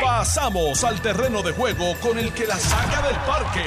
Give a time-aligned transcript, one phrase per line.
[0.00, 3.60] Pasamos al terreno de juego con el que la saca del parque.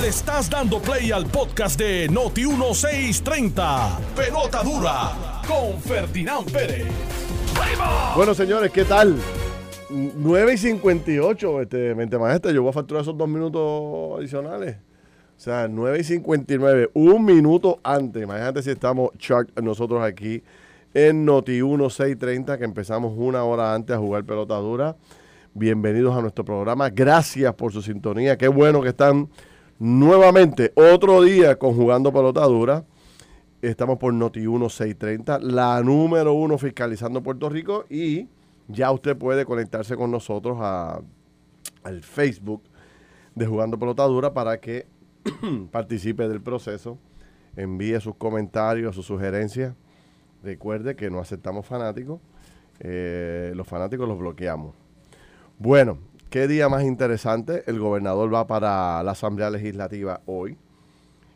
[0.00, 3.98] Le estás dando play al podcast de Noti 1630.
[4.16, 6.86] Pelota dura con Ferdinand Pérez.
[8.16, 9.16] Bueno, señores, ¿qué tal?
[9.90, 12.50] 9 y 58, este, mente maestra.
[12.52, 14.76] Yo voy a facturar esos dos minutos adicionales.
[15.36, 18.22] O sea, 9 y 59, un minuto antes.
[18.22, 20.42] Imagínate si estamos chart nosotros aquí
[20.94, 24.96] en Noti 1630, que empezamos una hora antes a jugar pelota dura.
[25.52, 26.88] Bienvenidos a nuestro programa.
[26.88, 28.38] Gracias por su sintonía.
[28.38, 29.28] Qué bueno que están
[29.80, 32.84] nuevamente otro día con jugando pelota dura.
[33.60, 38.28] Estamos por Noti 1630, la número uno fiscalizando Puerto Rico y
[38.68, 41.00] ya usted puede conectarse con nosotros a,
[41.82, 42.62] al Facebook
[43.34, 44.86] de Jugando Pelota Dura para que
[45.72, 46.98] participe del proceso,
[47.56, 49.74] envíe sus comentarios, sus sugerencias.
[50.44, 52.20] Recuerde que no aceptamos fanáticos,
[52.80, 54.74] eh, los fanáticos los bloqueamos.
[55.58, 55.96] Bueno,
[56.28, 57.64] qué día más interesante.
[57.66, 60.58] El gobernador va para la Asamblea Legislativa hoy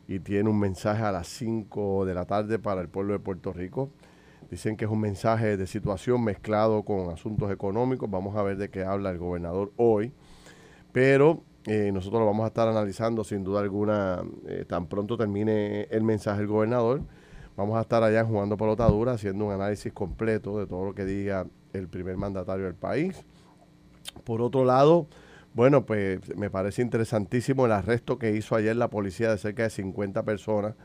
[0.06, 3.52] y tiene un mensaje a las 5 de la tarde para el pueblo de Puerto
[3.54, 3.88] Rico.
[4.50, 8.10] Dicen que es un mensaje de situación mezclado con asuntos económicos.
[8.10, 10.12] Vamos a ver de qué habla el gobernador hoy.
[10.92, 14.22] Pero eh, nosotros lo vamos a estar analizando sin duda alguna.
[14.46, 17.02] Eh, tan pronto termine el mensaje del gobernador,
[17.58, 21.44] vamos a estar allá jugando pelotadura, haciendo un análisis completo de todo lo que diga
[21.72, 23.24] el primer mandatario del país.
[24.22, 25.08] Por otro lado,
[25.54, 29.70] bueno, pues me parece interesantísimo el arresto que hizo ayer la policía de cerca de
[29.70, 30.76] 50 personas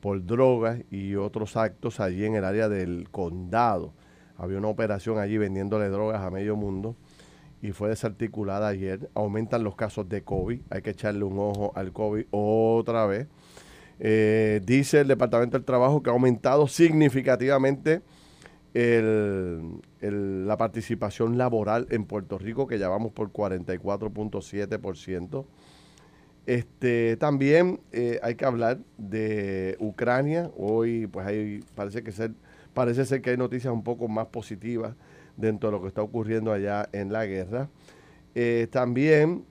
[0.00, 3.92] por drogas y otros actos allí en el área del condado.
[4.36, 6.96] Había una operación allí vendiéndole drogas a medio mundo
[7.62, 9.08] y fue desarticulada ayer.
[9.14, 10.60] Aumentan los casos de COVID.
[10.70, 13.28] Hay que echarle un ojo al COVID otra vez.
[13.98, 18.02] Eh, dice el Departamento del Trabajo que ha aumentado significativamente
[18.74, 25.46] la participación laboral en Puerto Rico, que ya vamos por 44.7%.
[26.46, 30.50] Este, también eh, hay que hablar de Ucrania.
[30.56, 32.32] Hoy, pues hay, parece que ser,
[32.72, 34.94] parece ser que hay noticias un poco más positivas
[35.36, 37.68] dentro de lo que está ocurriendo allá en la guerra.
[38.34, 39.44] Eh, también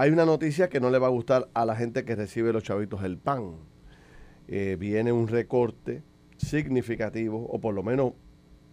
[0.00, 2.62] hay una noticia que no le va a gustar a la gente que recibe los
[2.62, 3.56] chavitos el pan.
[4.48, 6.02] Eh, viene un recorte
[6.38, 8.14] significativo, o por lo menos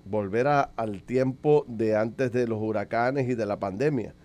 [0.06, 4.16] volver al tiempo de antes de los huracanes y de la pandemia,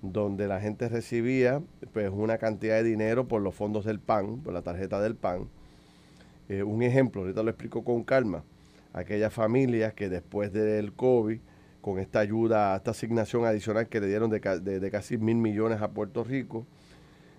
[0.00, 1.60] donde la gente recibía
[1.92, 5.50] pues una cantidad de dinero por los fondos del PAN, por la tarjeta del PAN.
[6.48, 8.44] un ejemplo, ahorita lo explico con calma
[8.94, 11.38] aquellas familias que después del COVID,
[11.86, 16.24] con esta ayuda, esta asignación adicional que le dieron de, casi mil millones a Puerto
[16.24, 16.66] Rico,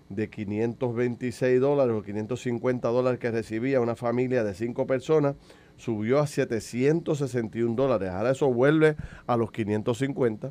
[0.08, 5.34] de 526 dólares o 550 dólares que recibía una familia de cinco personas,
[5.76, 8.08] subió a 761 dólares.
[8.08, 10.50] Ahora eso vuelve a los 550.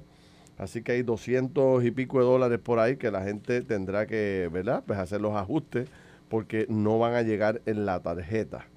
[0.59, 4.47] Así que hay 200 y pico de dólares por ahí que la gente tendrá que,
[4.53, 4.83] ¿verdad?
[4.85, 5.89] Pues hacer los ajustes
[6.29, 8.67] porque no van a llegar en la tarjeta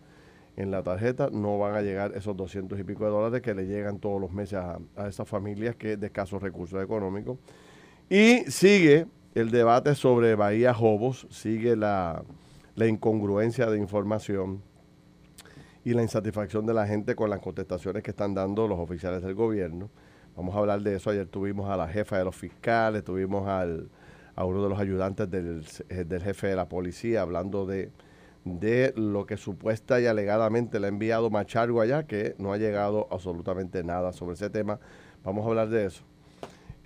[0.60, 3.66] en la tarjeta, no van a llegar esos 200 y pico de dólares que le
[3.66, 4.78] llegan todos los meses a,
[5.08, 7.38] esas familias que de escasos recursos económicos.
[8.08, 12.22] Y sigue el debate sobre Bahía Jobos, sigue la,
[12.74, 14.62] la incongruencia de información
[15.84, 19.34] y la insatisfacción de la gente con las contestaciones que están dando los oficiales del
[19.34, 19.88] gobierno.
[20.36, 21.10] Vamos a hablar de eso.
[21.10, 25.64] Ayer tuvimos a la jefa de los fiscales, tuvimos a uno de los ayudantes del,
[25.88, 27.90] del jefe de la policía hablando de
[28.44, 33.08] de lo que supuesta y alegadamente le ha enviado Machargo allá, que no ha llegado
[33.10, 34.80] absolutamente nada sobre ese tema.
[35.24, 36.02] Vamos a hablar de eso.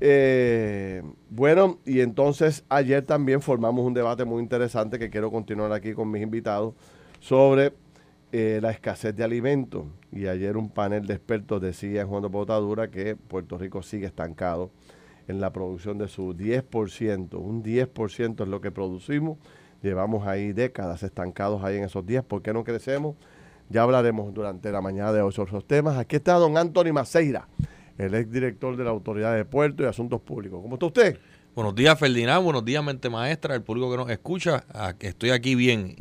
[0.01, 5.93] Eh, bueno, y entonces ayer también formamos un debate muy interesante que quiero continuar aquí
[5.95, 6.75] con mis invitados
[7.21, 7.73] sobre
[8.33, 9.87] eh, la escasez de alimentos.
[10.11, 14.07] Y ayer un panel de expertos decía en Juan de Botadura que Puerto Rico sigue
[14.07, 14.71] estancado
[15.29, 17.35] en la producción de su 10%.
[17.35, 19.39] Un 10% es lo que producimos
[19.85, 22.25] Llevamos ahí décadas estancados ahí en esos días.
[22.25, 23.17] ¿Por qué no crecemos?
[23.69, 25.99] Ya hablaremos durante la mañana de esos temas.
[25.99, 27.49] Aquí está don Anthony Maceira,
[27.99, 30.59] el exdirector de la Autoridad de Puerto y Asuntos Públicos.
[30.63, 31.19] ¿Cómo está usted?
[31.55, 32.43] Buenos días, Ferdinand.
[32.43, 34.65] Buenos días, mente maestra, el público que nos escucha.
[35.01, 35.97] Estoy aquí bien.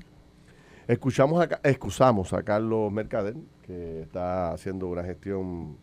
[0.87, 3.35] Escuchamos a, excusamos a Carlos Mercader,
[3.65, 5.75] que está haciendo una gestión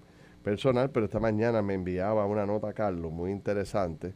[0.42, 4.14] personal, pero esta mañana me enviaba una nota a Carlos muy interesante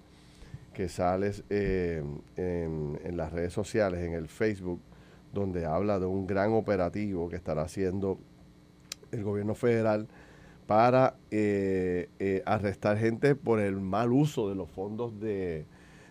[0.75, 2.03] que sales eh,
[2.37, 4.81] en, las redes sociales, en el Facebook,
[5.33, 8.19] donde habla de un gran operativo que estará haciendo
[9.11, 10.07] el gobierno federal
[10.67, 15.65] para eh, eh, arrestar gente por el mal uso de los fondos de,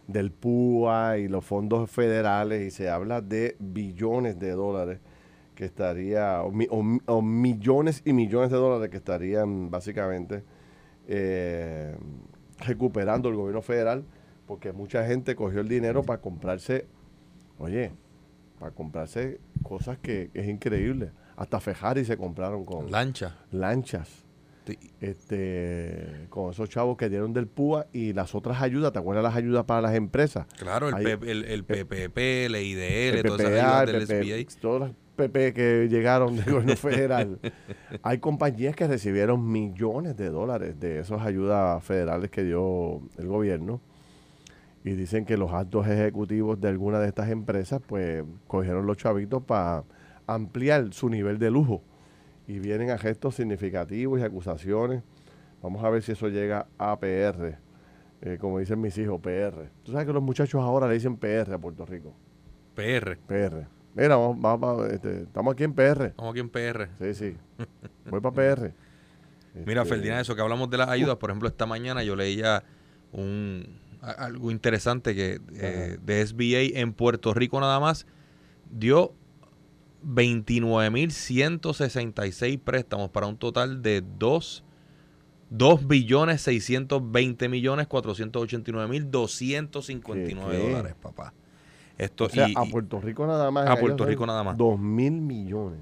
[0.08, 5.00] del PUA y los fondos federales y se habla de billones de dólares
[5.56, 10.44] que estaría, o, millones y millones de dólares que estarían básicamente
[12.60, 14.06] recuperando el gobierno federal,
[14.54, 16.86] porque mucha gente cogió el dinero para comprarse,
[17.58, 17.92] oye,
[18.60, 21.10] para comprarse cosas que es increíble.
[21.36, 23.34] Hasta Fejari se compraron con lanchas.
[23.50, 24.28] Lanchas.
[25.02, 29.36] Este, con esos chavos que dieron del PUA y las otras ayudas, ¿te acuerdas las
[29.36, 30.46] ayudas para las empresas?
[30.60, 34.60] Claro, el, el, PPP, el IDL, todas esas ayudas del SBA.
[34.62, 37.40] Todas las PP que llegaron del gobierno federal.
[38.04, 43.82] Hay compañías que recibieron millones de dólares de esas ayudas federales que dio el gobierno
[44.84, 49.42] y dicen que los altos ejecutivos de alguna de estas empresas pues cogieron los chavitos
[49.44, 49.84] para
[50.28, 51.82] ampliar su nivel de lujo
[52.48, 55.04] y vienen a gestos significativos y acusaciones.
[55.62, 57.58] Vamos a ver si eso llega a PR,
[58.22, 59.70] eh, como dicen mis hijos, PR.
[59.84, 62.14] Tú sabes que los muchachos ahora le dicen PR a Puerto Rico.
[62.76, 63.18] PR.
[63.26, 63.68] PR.
[63.96, 66.08] Mira, vamos, este, estamos aquí en PR.
[66.08, 66.90] Estamos aquí en PR.
[67.00, 67.38] Sí, sí.
[68.10, 68.74] Voy para PR.
[69.66, 72.64] Mira, este, Ferdinand, eso que hablamos de las ayudas, por ejemplo, esta mañana yo leía
[73.14, 78.06] un algo interesante que eh, de SBA en Puerto Rico nada más
[78.70, 79.16] dio
[80.06, 84.64] 29.166 préstamos para un total de 2
[85.50, 91.34] 2 billones 620 millones 489 mil 259 dólares, papá.
[91.98, 93.70] Esto, a Puerto Rico nada más.
[93.70, 94.58] A Puerto Rico nada más.
[94.58, 95.82] 2 mil millones.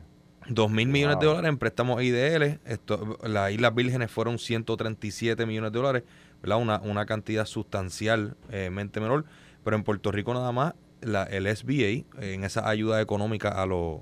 [0.49, 2.59] 2 mil millones de dólares en préstamos IDL.
[2.65, 6.03] Esto, las Islas Vírgenes fueron 137 millones de dólares,
[6.41, 6.57] ¿verdad?
[6.57, 9.25] Una, una cantidad sustancialmente menor.
[9.63, 14.01] Pero en Puerto Rico nada más, la, el SBA, en esa ayuda económica a los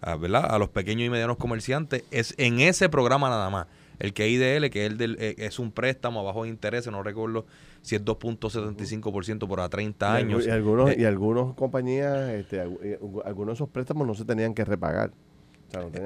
[0.00, 0.46] a, ¿verdad?
[0.48, 3.66] a los pequeños y medianos comerciantes, es en ese programa nada más.
[3.98, 7.44] El que IDL, que es, el eh, es un préstamo a bajo interés, no recuerdo
[7.82, 10.46] si es 2.75% por a 30 años.
[10.46, 14.54] Y, algunos, eh, y algunas compañías, este, eh, algunos de esos préstamos no se tenían
[14.54, 15.12] que repagar.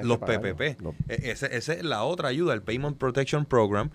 [0.03, 0.77] los PPP.
[1.09, 3.91] E, esa es la otra ayuda, el Payment Protection Program,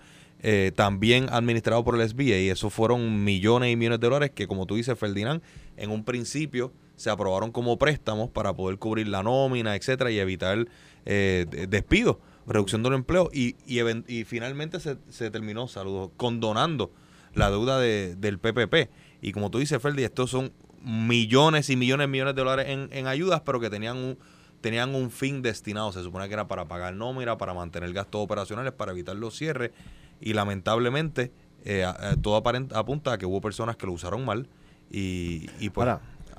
[0.74, 2.38] también administrado por el SBA.
[2.38, 5.42] Y eso fueron millones y millones de dólares que, como tú dices, Ferdinand,
[5.76, 10.68] en un principio se aprobaron como préstamos para poder cubrir la nómina, etcétera, y evitar
[11.06, 16.92] eh, despidos, reducción del empleo, y, y, finalmente se, se, terminó, saludos, condonando
[17.32, 18.90] la deuda de, del PPP.
[19.22, 20.52] Y como tú dices, Ferdi, estos son
[20.82, 24.18] millones y millones y millones de dólares en, en ayudas, pero que tenían un,
[24.60, 25.92] tenían un fin destinado.
[25.92, 29.70] Se supone que era para pagar nómina, para mantener gastos operacionales, para evitar los cierres.
[30.20, 31.32] Y lamentablemente,
[31.64, 31.86] eh,
[32.22, 34.48] todo apunta a que hubo personas que lo usaron mal.
[34.90, 35.88] Y, y pues,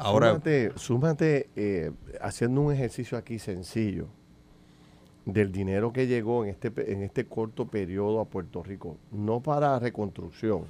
[0.04, 0.42] Ahora,
[0.78, 1.92] súmate, eh,
[2.22, 4.08] haciendo un ejercicio aquí sencillo
[5.26, 9.78] del dinero que llegó en este, en este corto periodo a Puerto Rico, no para
[9.78, 10.64] reconstrucción.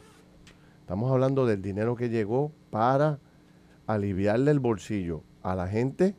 [0.81, 3.19] Estamos hablando del dinero que llegó para
[3.87, 6.13] aliviarle el bolsillo a la gente,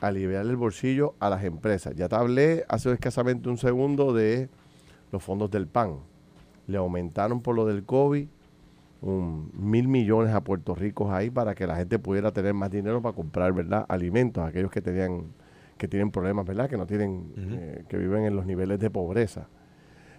[0.00, 1.94] aliviarle el bolsillo a las empresas.
[1.94, 4.48] Ya te hablé hace escasamente un segundo de
[5.12, 5.98] los fondos del PAN.
[6.66, 8.28] Le aumentaron por lo del COVID
[9.00, 13.00] un, mil millones a Puerto Rico ahí para que la gente pudiera tener más dinero
[13.00, 13.86] para comprar, ¿verdad?
[13.88, 15.26] Alimentos, aquellos que tenían
[15.78, 16.68] que tienen problemas, ¿verdad?
[16.68, 19.48] Que no tienen, eh, que viven en los niveles de pobreza.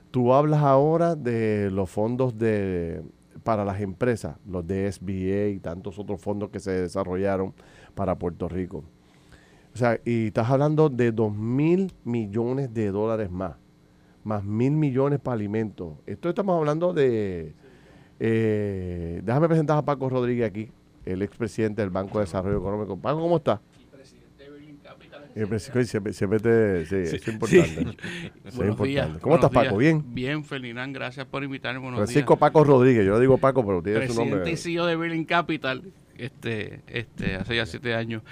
[0.09, 3.03] Tú hablas ahora de los fondos de
[3.44, 7.53] para las empresas, los de SBA y tantos otros fondos que se desarrollaron
[7.94, 8.83] para Puerto Rico.
[9.74, 13.56] O sea, y estás hablando de dos mil millones de dólares más,
[14.24, 15.93] más mil millones para alimentos.
[16.05, 17.53] Esto estamos hablando de
[18.20, 20.70] eh, déjame presentar a Paco Rodríguez aquí,
[21.05, 22.98] el expresidente del Banco de Desarrollo Económico.
[22.98, 23.62] Paco, ¿cómo está?
[25.36, 27.98] El presidente siempre, siempre te, sí, es importante.
[28.46, 29.20] Es importante.
[29.22, 29.77] ¿Cómo estás, Paco?
[29.77, 30.03] ¿Bien?
[30.13, 31.79] Bien, Ferdinand, gracias por invitarme.
[31.79, 34.41] Buenos Francisco Paco Rodríguez, yo le digo Paco, pero tiene su nombre.
[34.41, 35.84] Presidente y CEO de Berlin Capital,
[36.17, 38.24] este, este, hace ya siete años.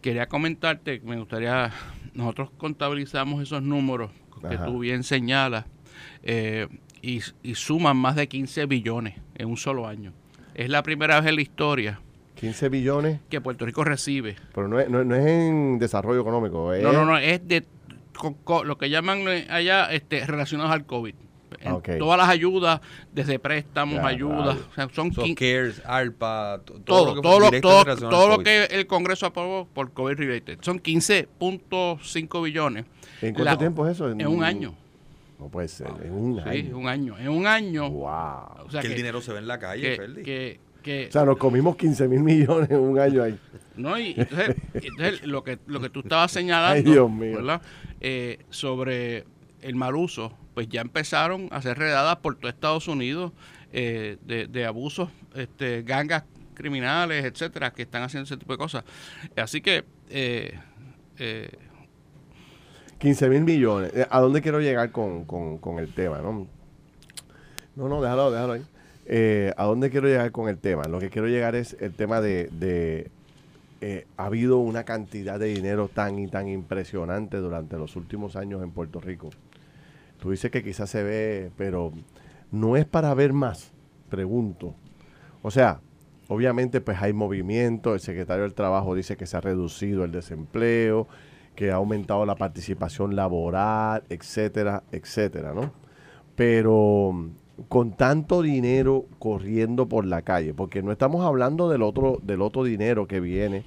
[0.00, 1.72] Quería comentarte, me gustaría,
[2.12, 4.10] nosotros contabilizamos esos números
[4.48, 5.66] que tú bien señalas.
[6.22, 6.68] Eh,
[7.02, 7.20] y,
[7.54, 10.12] suman más de 15 billones en un solo año.
[10.54, 12.00] Es la primera vez en la historia
[12.34, 13.20] 15 billones.
[13.30, 14.36] Que Puerto Rico recibe.
[14.54, 16.72] Pero no es, no, es en desarrollo económico.
[16.82, 17.64] No, no, no, es de
[18.64, 21.14] lo que llaman allá este, relacionados al COVID.
[21.98, 22.80] Todas las ayudas,
[23.12, 24.58] desde préstamos, ayudas,
[24.92, 29.92] son CARES, ARPA, todo, todo, lo que, todo, todo, lo que el Congreso aprobó por
[29.92, 30.58] COVID related.
[30.60, 32.84] Son 15.5 billones.
[33.22, 34.10] ¿En cuánto tiempo es eso?
[34.10, 34.74] en un año.
[35.38, 36.78] No puede ser, en un sí, año.
[36.78, 37.18] un año.
[37.18, 37.90] En un año.
[37.90, 38.66] Wow.
[38.66, 41.38] O sea, que, el dinero se ve en la calle, que, que, o sea, nos
[41.38, 43.38] comimos 15 mil millones en un año ahí.
[43.76, 47.36] No, y entonces, entonces lo, que, lo que tú estabas señalando, Ay, Dios mío.
[47.36, 47.62] ¿verdad?
[48.00, 49.24] Eh, sobre
[49.60, 53.32] el mal uso, pues ya empezaron a ser redadas por todo Estados Unidos
[53.72, 58.84] eh, de, abusos, este, gangas criminales, etcétera, que están haciendo ese tipo de cosas.
[59.36, 60.58] Así que eh,
[61.18, 61.50] eh
[63.04, 63.92] 15 mil millones.
[63.94, 65.26] Eh, ¿A dónde quiero llegar con,
[65.78, 66.22] el tema?
[66.22, 66.46] No,
[67.76, 68.64] no, no déjalo, déjalo ahí.
[69.04, 70.84] Eh, ¿A dónde quiero llegar con el tema?
[70.84, 72.48] Lo que quiero llegar es el tema de...
[72.52, 73.10] de
[73.82, 78.62] eh, ha habido una cantidad de dinero tan y tan impresionante durante los últimos años
[78.62, 79.28] en Puerto Rico.
[80.24, 81.92] Tú dices que quizás se ve, pero
[82.50, 83.74] no es para ver más,
[84.08, 84.74] pregunto.
[85.42, 85.82] O sea,
[86.28, 91.08] obviamente pues hay movimiento, el secretario del Trabajo dice que se ha reducido el desempleo,
[91.54, 95.74] que ha aumentado la participación laboral, etcétera, etcétera, ¿no?
[96.36, 97.28] Pero
[97.68, 102.64] con tanto dinero corriendo por la calle, porque no estamos hablando del otro, del otro
[102.64, 103.62] dinero que viene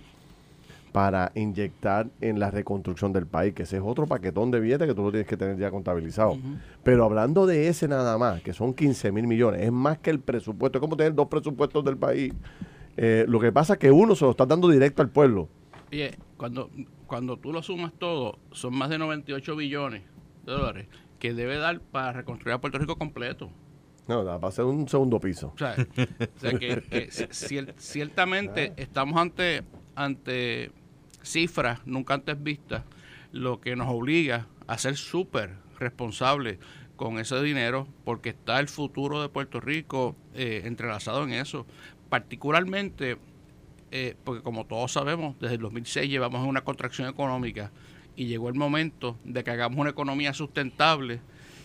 [0.97, 4.95] para inyectar en la reconstrucción del país, que ese es otro paquetón de billetes que
[4.95, 6.39] tú lo tienes que tener ya contabilizado.
[6.81, 10.19] Pero hablando de ese nada más, que son 15 mil millones, es más que el
[10.19, 12.33] presupuesto, es como tener dos presupuestos del país.
[12.95, 15.47] Eh, lo que pasa es que uno se lo está dando directo al pueblo.
[15.91, 16.71] Oye, cuando
[17.05, 20.01] cuando tú lo sumas todo, son más de 98 billones
[20.47, 20.87] de dólares
[21.19, 23.51] que debe dar para reconstruir a Puerto Rico completo.
[24.07, 25.53] No, va a ser un segundo piso.
[25.53, 27.09] O sea, que,
[27.77, 29.63] ciertamente estamos ante,
[29.93, 30.71] ante
[31.27, 32.83] cifras nunca antes vistas,
[33.31, 36.57] lo que nos obliga a ser súper responsables
[36.95, 41.65] con ese dinero, porque está el futuro de Puerto Rico eh, entrelazado en eso.
[42.09, 43.17] Particularmente
[43.91, 47.71] eh, porque como todos sabemos, desde el 2006 llevamos una contracción económica
[48.17, 51.21] y llegó el momento de que hagamos una economía sustentable,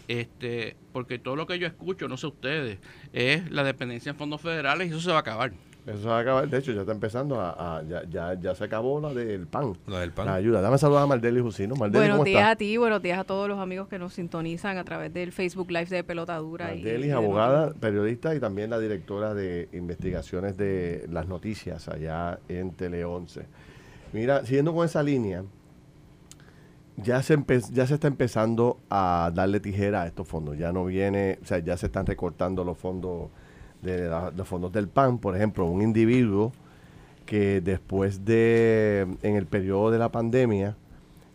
[0.07, 2.78] este, porque todo lo que yo escucho, no sé ustedes,
[3.12, 5.52] es la dependencia en fondos federales y eso se va a acabar.
[5.87, 8.62] Eso se va a acabar, de hecho ya está empezando a, ya, ya, ya, se
[8.62, 9.77] acabó la del pan.
[9.89, 10.27] La del pan.
[10.27, 10.61] La ayuda.
[10.61, 11.75] Dame saludar a Maldeli Jusino.
[11.75, 15.12] buenos días a ti, buenos días a todos los amigos que nos sintonizan a través
[15.12, 16.67] del Facebook Live de Pelotadura.
[16.67, 23.05] Maldeli, abogada, periodista y también la directora de investigaciones de las noticias allá en Tele
[23.05, 23.45] 11.
[24.12, 25.43] Mira, siguiendo con esa línea,
[26.97, 27.37] ya se,
[27.73, 30.57] ya se está empezando a darle tijera a estos fondos.
[30.57, 33.31] Ya no viene, o sea, ya se están recortando los fondos
[33.83, 36.53] de los fondos del PAN, por ejemplo, un individuo
[37.27, 40.77] que después de, en el periodo de la pandemia,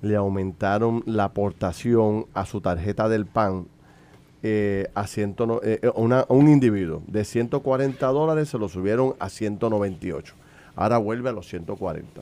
[0.01, 3.67] le aumentaron la aportación a su tarjeta del PAN
[4.43, 10.35] eh, a ciento, eh, eh, un individuo de 140 dólares se lo subieron a 198.
[10.75, 12.21] Ahora vuelve a los 140.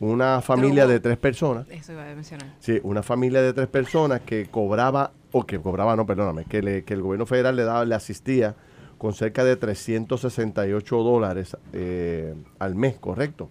[0.00, 1.68] Una familia de tres personas.
[1.70, 2.54] Eso iba a mencionar.
[2.58, 6.84] Sí, una familia de tres personas que cobraba, o que cobraba, no, perdóname, que, le,
[6.84, 8.56] que el gobierno federal le daba, le asistía
[8.98, 13.48] con cerca de 368 dólares eh, al mes, ¿correcto?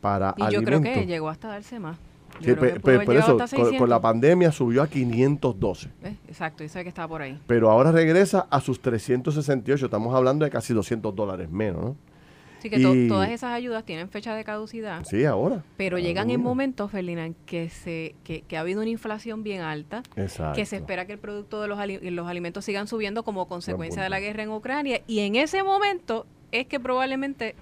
[0.00, 1.96] Para y yo creo que llegó hasta darse más.
[2.40, 3.36] Sí, por eso,
[3.78, 5.88] con, la pandemia subió a 512.
[6.04, 7.40] Eh, exacto, dice que estaba por ahí.
[7.46, 11.96] Pero ahora regresa a sus 368, estamos hablando de casi 200 dólares menos, ¿no?
[12.60, 15.04] Sí, que todas esas ayudas tienen fecha de caducidad.
[15.04, 15.62] Sí, ahora.
[15.76, 20.02] Pero llegan en momentos, Ferdinand, que, se, que, ha habido una inflación bien alta,
[20.54, 24.08] que se espera que el producto de los, los alimentos sigan subiendo como consecuencia de
[24.08, 27.54] la guerra en Ucrania, y en ese momento es que probablemente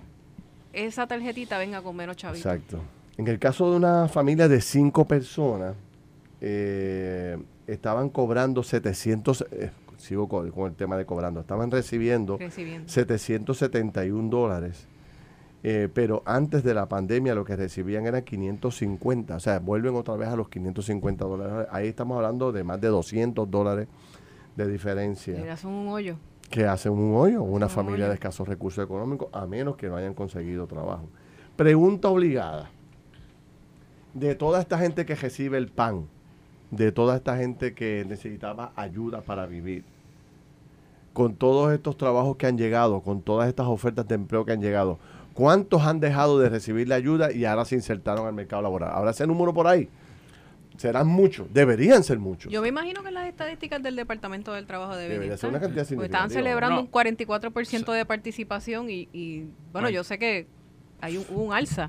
[0.72, 2.46] esa tarjetita venga con menos chavitos.
[2.46, 2.80] Exacto.
[3.16, 5.74] En el caso de una familia de cinco personas,
[6.40, 9.46] eh, estaban cobrando 700,
[10.06, 14.86] sigo con, el tema de cobrando, estaban recibiendo, 771 dólares,
[15.62, 20.14] eh, pero antes de la pandemia lo que recibían era 550, o sea, vuelven otra
[20.14, 21.68] vez a los 550 dólares.
[21.72, 23.88] Ahí estamos hablando de más de 200 dólares
[24.54, 25.42] de diferencia.
[25.42, 26.16] Que hacen un hoyo.
[26.50, 30.14] Que hacen un hoyo, una familia de escasos recursos económicos, a menos que no hayan
[30.14, 31.08] conseguido trabajo.
[31.56, 32.70] Pregunta obligada.
[34.14, 36.06] De toda esta gente que recibe el pan,
[36.70, 39.84] de toda esta gente que necesitaba ayuda para vivir,
[41.16, 44.60] con todos estos trabajos que han llegado, con todas estas ofertas de empleo que han
[44.60, 44.98] llegado,
[45.32, 48.90] ¿cuántos han dejado de recibir la ayuda y ahora se insertaron al mercado laboral?
[48.92, 49.88] Ahora ese número por ahí.
[50.76, 52.52] Serán muchos, deberían ser muchos.
[52.52, 55.90] Yo me imagino que las estadísticas del Departamento del Trabajo deben Debería ser una cantidad
[55.90, 60.46] estaban celebrando un 44% de participación y, bueno, yo sé que
[61.00, 61.88] hay un, alza,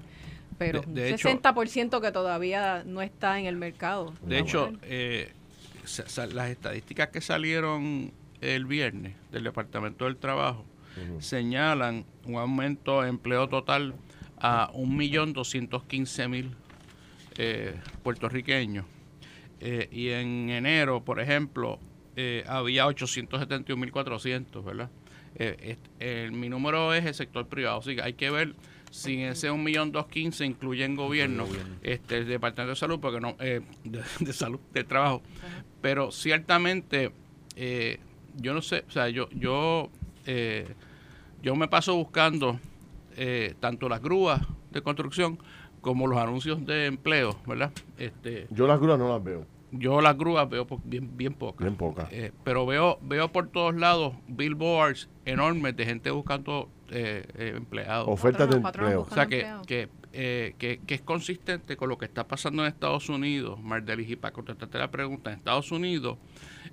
[0.57, 4.13] pero un 60% que todavía no está en el mercado.
[4.22, 5.34] De hecho, eh,
[6.34, 10.65] las estadísticas que salieron el viernes del Departamento del Trabajo
[11.20, 13.94] señalan un aumento de empleo total
[14.39, 16.50] a 1.215.000
[17.38, 18.86] eh, puertorriqueños.
[19.60, 21.79] Eh, y en enero, por ejemplo,
[22.15, 24.89] eh, había 871.400, ¿verdad?
[25.36, 25.77] Eh,
[26.32, 28.56] mi número es el sector privado, así que hay que ver
[28.89, 31.46] si ese 1.215.000 incluye en gobierno,
[31.84, 35.22] este, el Departamento de Salud, porque no, de, de, salud, de trabajo.
[35.82, 37.12] Pero ciertamente
[37.56, 38.00] eh,
[38.38, 39.89] yo no sé, o sea, yo, yo,
[40.25, 40.67] eh,
[41.41, 42.60] yo me paso buscando
[43.15, 44.41] eh, tanto las grúas
[44.72, 45.39] de construcción
[45.82, 47.72] como los anuncios de empleo, ¿verdad?
[47.98, 49.46] Este, yo las grúas no las veo.
[49.72, 51.65] yo las grúas veo bien, bien pocas.
[51.65, 52.12] Bien pocas.
[52.12, 58.08] Eh, pero veo, veo por todos lados billboards enormes de gente buscando eh, eh, empleados.
[58.08, 59.01] Ofertas de empleo.
[59.10, 63.59] O sea, que, que, que, es consistente con lo que está pasando en Estados Unidos,
[63.62, 66.17] Mardelis, y para contestarte la pregunta, en Estados Unidos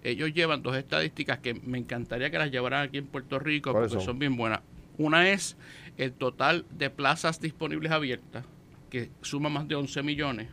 [0.02, 4.00] ellos llevan dos estadísticas que me encantaría que las llevaran aquí en Puerto Rico porque
[4.00, 4.60] son bien buenas.
[4.98, 5.56] Una es
[5.96, 8.44] el total de plazas disponibles abiertas,
[8.90, 10.48] que suma más de 11 millones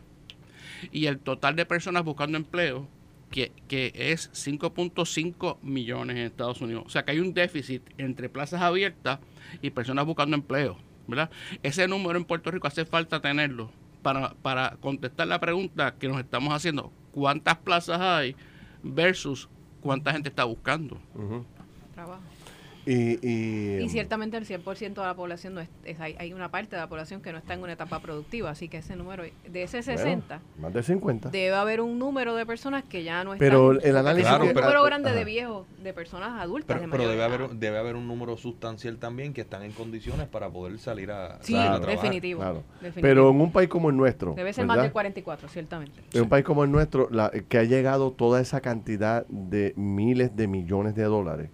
[0.90, 2.88] y el total de personas buscando empleo,
[3.30, 6.84] que, que es 5.5 millones en Estados Unidos.
[6.86, 9.20] O sea que hay un déficit entre plazas abiertas
[9.60, 10.76] y personas buscando empleo.
[11.12, 11.30] ¿Verdad?
[11.62, 13.70] Ese número en Puerto Rico hace falta tenerlo
[14.02, 16.92] para, para contestar la pregunta que nos estamos haciendo.
[17.12, 18.34] ¿Cuántas plazas hay
[18.82, 19.48] versus
[19.80, 20.98] cuánta gente está buscando?
[21.94, 22.22] Trabajo.
[22.84, 25.68] Y, y, ciertamente el 100% de la población no es,
[26.00, 28.78] hay, una parte de la población que no está en una etapa productiva, así que
[28.78, 33.04] ese número, de ese 60, más de 50, debe haber un número de personas que
[33.04, 33.48] ya no están.
[33.48, 34.32] Pero el análisis.
[34.32, 36.80] un número grande de viejos, de personas adultas.
[36.90, 40.78] Pero, debe, haber, debe haber un número sustancial también que están en condiciones para poder
[40.78, 42.64] salir a, sí, definitivo,
[43.00, 44.34] Pero en un país como el nuestro.
[44.34, 46.00] Debe ser más de 44, ciertamente.
[46.12, 50.34] En un país como el nuestro, la, que ha llegado toda esa cantidad de miles
[50.34, 51.50] de millones de dólares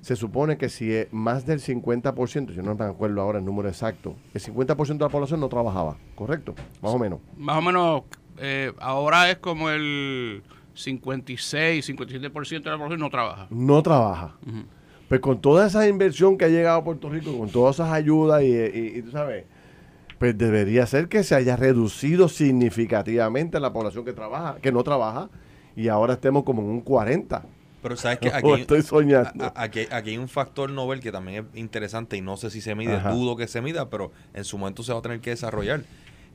[0.00, 3.68] se supone que si es más del 50%, yo no me acuerdo ahora el número
[3.68, 6.54] exacto, el 50% de la población no trabajaba, ¿correcto?
[6.82, 7.20] Más o menos.
[7.36, 8.02] Más o menos,
[8.38, 10.42] eh, ahora es como el
[10.74, 13.46] 56, 57% de la población no trabaja.
[13.50, 14.36] No trabaja.
[15.08, 18.42] Pues con toda esa inversión que ha llegado a Puerto Rico, con todas esas ayudas
[18.42, 19.44] y, y tú sabes,
[20.18, 25.30] pues debería ser que se haya reducido significativamente la población que trabaja, que no trabaja,
[25.76, 27.42] y ahora estemos como en un 40.
[27.82, 29.52] Pero sabes que aquí, estoy soñando.
[29.54, 33.00] aquí, hay un factor Nobel que también es interesante y no sé si se mide,
[33.00, 35.84] dudo que se mida, pero en su momento se va a tener que desarrollar,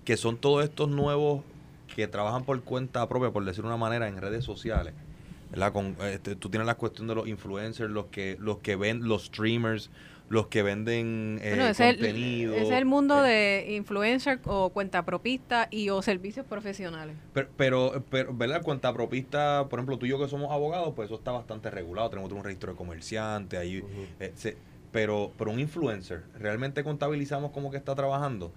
[0.03, 1.43] que son todos estos nuevos
[1.95, 4.93] que trabajan por cuenta propia, por decir una manera, en redes sociales.
[5.71, 9.25] Con, este, tú tienes la cuestión de los influencers, los que, los que ven, los
[9.25, 9.89] streamers,
[10.29, 12.55] los que venden eh, contenido.
[12.55, 17.15] Es el, mundo eh, de influencer o cuentapropista y o servicios profesionales.
[17.33, 18.61] Pero, pero, pero, ¿verdad?
[18.63, 22.09] Cuentapropista, por ejemplo, tú y yo que somos abogados, pues eso está bastante regulado.
[22.09, 23.83] Tenemos un registro de comerciantes, ahí,
[24.19, 24.57] eh,
[24.91, 28.51] pero, pero un influencer, ¿realmente contabilizamos como que está trabajando?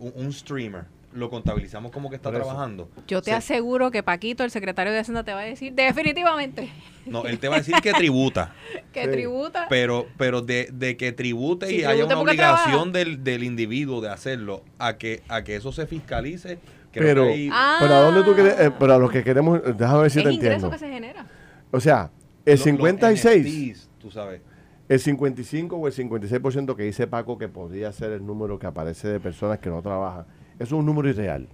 [0.00, 2.88] un streamer, lo contabilizamos como que está trabajando.
[3.08, 6.70] Yo te aseguro que Paquito, el secretario de Hacienda, te va a decir definitivamente.
[7.06, 8.54] No, él te va a decir que tributa.
[8.92, 9.66] que tributa.
[9.68, 14.62] Pero, pero de, de que tribute y haya una obligación del, del, individuo de hacerlo
[14.78, 16.58] a que, a que eso se fiscalice.
[16.92, 17.78] pero, ah.
[17.80, 20.28] pero a dónde tú quieres, eh, pero a lo que queremos, déjame ver si te
[20.28, 20.70] entiendo.
[20.70, 21.26] que se genera.
[21.70, 22.10] O sea,
[22.44, 24.42] el 56, tú sabes.
[24.88, 29.08] El 55 o el 56% que dice Paco que podría ser el número que aparece
[29.08, 30.26] de personas que no trabajan
[30.58, 31.48] eso es un número irreal.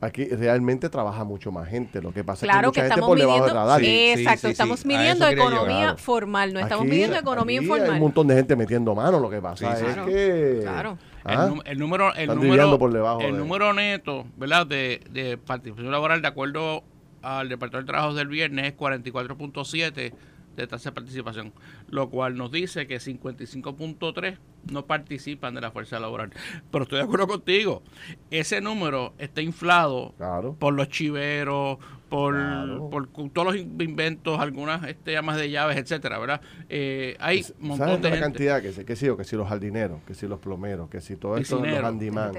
[0.00, 2.02] Aquí realmente trabaja mucho más gente.
[2.02, 3.82] Lo que pasa es que mucha gente por debajo del radar.
[3.82, 7.88] exacto, estamos midiendo economía formal, no estamos midiendo economía informal.
[7.88, 9.18] Hay un montón de gente metiendo mano.
[9.18, 10.58] Lo que pasa es que.
[10.62, 10.98] Claro.
[11.24, 11.54] ¿ah?
[11.64, 14.66] El, número, el número, por debajo el número neto, ¿verdad?
[14.66, 16.84] De, de participación laboral, de acuerdo
[17.22, 20.12] al Departamento de Trabajo del viernes, es 44.7
[20.56, 21.52] de tasa de participación,
[21.88, 24.36] lo cual nos dice que 55.3
[24.70, 26.32] no participan de la fuerza laboral.
[26.70, 27.82] Pero estoy de acuerdo contigo,
[28.30, 30.14] ese número está inflado
[30.58, 36.40] por los chiveros, por, por, todos los inventos, algunas este, llamas de llaves, etcétera, ¿verdad?
[36.68, 40.14] Eh, hay un montón de la cantidad que, que sí, que si los jardineros, que
[40.14, 42.32] si los plomeros, que si todo esto, los handyman.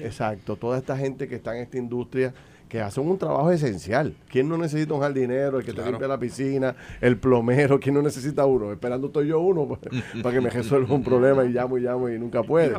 [0.00, 2.32] Exacto, toda esta gente que está en esta industria
[2.70, 4.14] que hacen un trabajo esencial.
[4.28, 7.80] ¿Quién no necesita un jardinero, el que te limpia la piscina, el plomero?
[7.80, 8.72] ¿Quién no necesita uno?
[8.72, 9.68] Esperando estoy yo uno
[10.22, 12.72] para que me resuelva un problema y llamo y llamo y nunca puede.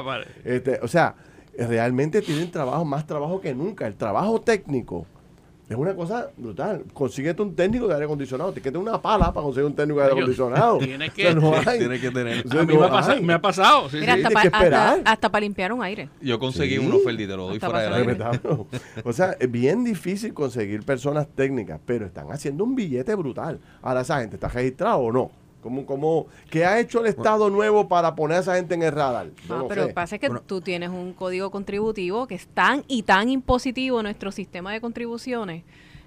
[0.45, 1.13] Este, o sea,
[1.57, 3.85] realmente tienen trabajo, más trabajo que nunca.
[3.85, 5.05] El trabajo técnico
[5.71, 6.83] es una cosa brutal.
[6.93, 8.51] Consíguete un técnico de aire acondicionado.
[8.51, 10.77] Tienes que tener una pala para conseguir un técnico de aire acondicionado.
[10.79, 12.45] Tienes que, que tener.
[13.21, 14.17] me, ha pasado, Mira,
[15.05, 16.09] hasta, para limpiar un aire.
[16.21, 18.17] Yo conseguí uno, Ferdi, te lo doy fuera del aire.
[19.03, 23.59] o sea, es bien difícil conseguir personas técnicas, pero están haciendo un billete brutal.
[23.81, 25.31] Ahora, ¿esa gente está registrada o no?
[25.61, 28.91] ¿Cómo, cómo, ¿Qué ha hecho el Estado nuevo para poner a esa gente en el
[28.91, 29.27] radar?
[29.49, 32.83] Ah, pero lo que pasa es que tú tienes un código contributivo que es tan
[32.87, 35.63] y tan impositivo en nuestro sistema de contribuciones,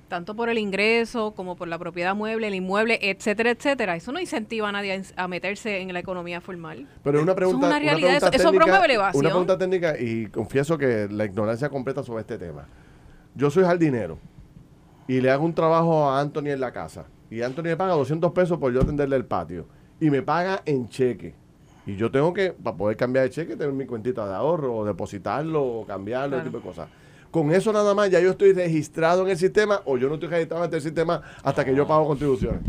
[0.08, 3.94] tanto por el ingreso como por la propiedad mueble, el inmueble, etcétera, etcétera.
[3.94, 6.88] Eso no incentiva a nadie a, meterse en la economía formal.
[7.04, 11.06] Pero una pregunta, eso es una realidad, eso, promueve Una pregunta técnica y confieso que
[11.08, 12.66] la ignorancia completa sobre este tema.
[13.36, 14.18] Yo soy jardinero
[15.06, 18.32] y le hago un trabajo a Anthony en la casa y Anthony me paga 200
[18.32, 19.66] pesos por yo atenderle el patio.
[20.00, 21.34] Y me paga en cheque.
[21.86, 24.84] Y yo tengo que, para poder cambiar el cheque, tener mi cuentita de ahorro, o
[24.84, 26.88] depositarlo, o cambiarlo, ese tipo de cosas.
[27.30, 30.28] con eso nada más ya yo estoy registrado en el sistema o yo no estoy
[30.28, 32.60] registrado en el sistema hasta que yo pago contribuciones.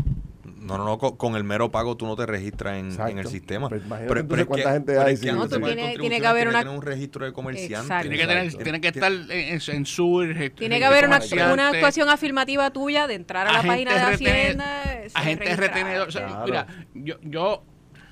[0.66, 3.68] No, no, no, con, el mero pago tú no te registras en, el sistema.
[3.68, 5.16] Pues pero, pero cuánta gente hay.
[5.16, 6.68] Que, no, tiene, tiene, que haber una...
[6.68, 7.94] un registro de comerciante.
[8.00, 10.26] Tiene que, tener, tiene que estar en, en su...
[10.56, 11.20] Tiene que haber una,
[11.52, 14.82] una, actuación afirmativa tuya de entrar a la página de Hacienda.
[15.14, 16.08] Agente retenedor.
[16.44, 17.62] Mira, yo, yo,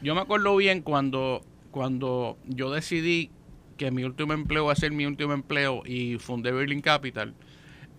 [0.01, 3.33] yo me acuerdo bien cuando, cuando yo decidí
[3.77, 7.35] que mi último empleo va a ser mi último empleo y fundé Berlin Capital.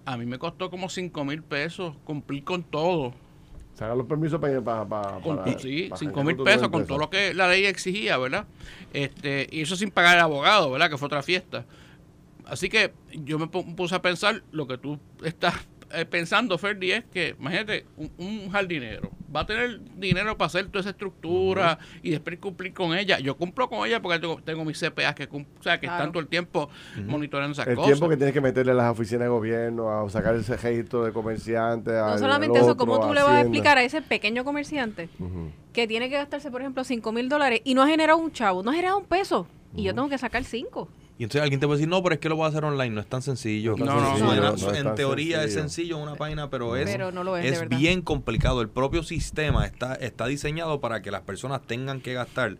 [0.05, 3.13] A mí me costó como 5 mil pesos cumplir con todo
[3.75, 4.85] Sacar los permisos para...
[4.87, 5.19] para,
[5.59, 8.45] sí, 5 mil pesos con todo lo que la ley exigía, ¿verdad?
[8.93, 10.89] Este, y eso sin pagar el abogado, ¿verdad?
[10.89, 11.65] Que fue otra fiesta.
[12.45, 15.55] Así que yo me puse a pensar lo que tú estás
[15.95, 17.85] eh, pensando, Ferdi, es que, imagínate,
[18.17, 22.95] un, jardinero va a tener dinero para hacer toda esa estructura y después cumplir con
[22.97, 23.19] ella.
[23.19, 26.21] Yo cumplo con ella porque tengo, tengo mis CPA que, o sea, que están todo
[26.21, 26.69] el tiempo
[27.05, 27.91] monitoreando esas el cosas.
[27.91, 31.03] El tiempo que tienes que meterle a las oficinas de gobierno, a sacar ese registro
[31.03, 31.91] de comerciante.
[31.91, 35.09] No solamente eso, ¿cómo tú le vas a explicar a ese pequeño comerciante
[35.73, 38.63] que tiene que gastarse, por ejemplo, 5 mil dólares y no ha generado un chavo,
[38.63, 39.47] no ha generado un peso?
[39.75, 40.87] Y yo tengo que sacar 5.
[41.17, 42.89] Y entonces alguien te puede decir, no, pero es que lo voy a hacer online,
[42.89, 43.75] no es tan sencillo.
[43.77, 48.61] No, no, en teoría es sencillo una página, pero es, es, bien complicado.
[48.61, 52.57] El propio sistema está, está diseñado para que las personas tengan que gastar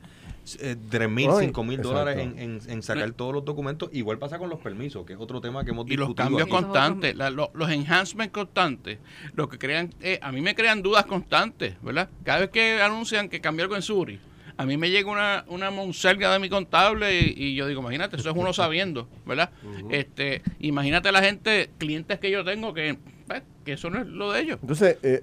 [0.60, 3.90] eh, 3 mil, 5 mil dólares en, en, sacar todos los documentos.
[3.92, 6.06] Igual pasa con los permisos, que es otro tema que hemos discutido.
[6.06, 9.00] Y los cambios constantes, los enhancements constantes,
[9.34, 12.10] lo que crean, eh, a mí me crean dudas constantes, ¿verdad?
[12.24, 14.20] Cada vez que anuncian que cambió algo en Suri,
[14.58, 18.30] a mí me llega una, una monserga de mi contable y, yo digo, imagínate, eso
[18.30, 19.52] es uno sabiendo, ¿verdad?
[19.90, 24.32] este Imagínate la gente, clientes que yo tengo que, pues, que eso no es lo
[24.32, 24.60] de ellos.
[24.62, 25.22] Entonces, eh,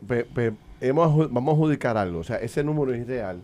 [0.80, 3.40] hemos, vamos a adjudicar algo, o sea, ese número es ideal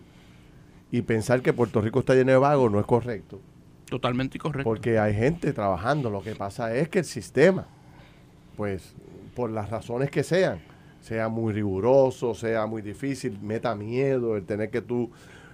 [0.91, 3.39] y pensar que Puerto Rico está lleno de vagos no es correcto.
[3.89, 4.69] Totalmente incorrecto.
[4.69, 7.67] Porque hay gente trabajando, lo que pasa es que el sistema,
[8.55, 8.93] pues,
[9.35, 10.59] por las razones que sean,
[11.01, 15.09] sea muy riguroso, sea muy difícil, meta miedo el tener que tú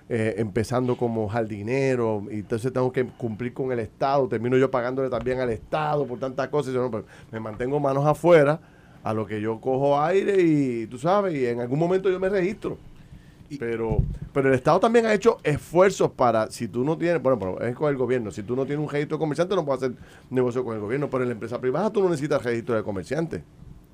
[0.08, 5.10] eh, empezando como jardinero, y entonces tengo que cumplir con el Estado, termino yo pagándole
[5.10, 8.60] también al Estado por tantas cosas, y yo, no, pues, me mantengo manos afuera,
[9.04, 12.30] a lo que yo cojo aire y tú sabes, y en algún momento yo me
[12.30, 12.78] registro.
[13.60, 13.98] pero,
[14.34, 17.76] pero el Estado también ha hecho esfuerzos para, si tú no tienes, bueno, pero es
[17.76, 19.96] con el gobierno, si tú no tienes un registro de comerciante no puedes hacer
[20.30, 23.44] negocio con el gobierno, pero en la empresa privada tú no necesitas registro de comerciante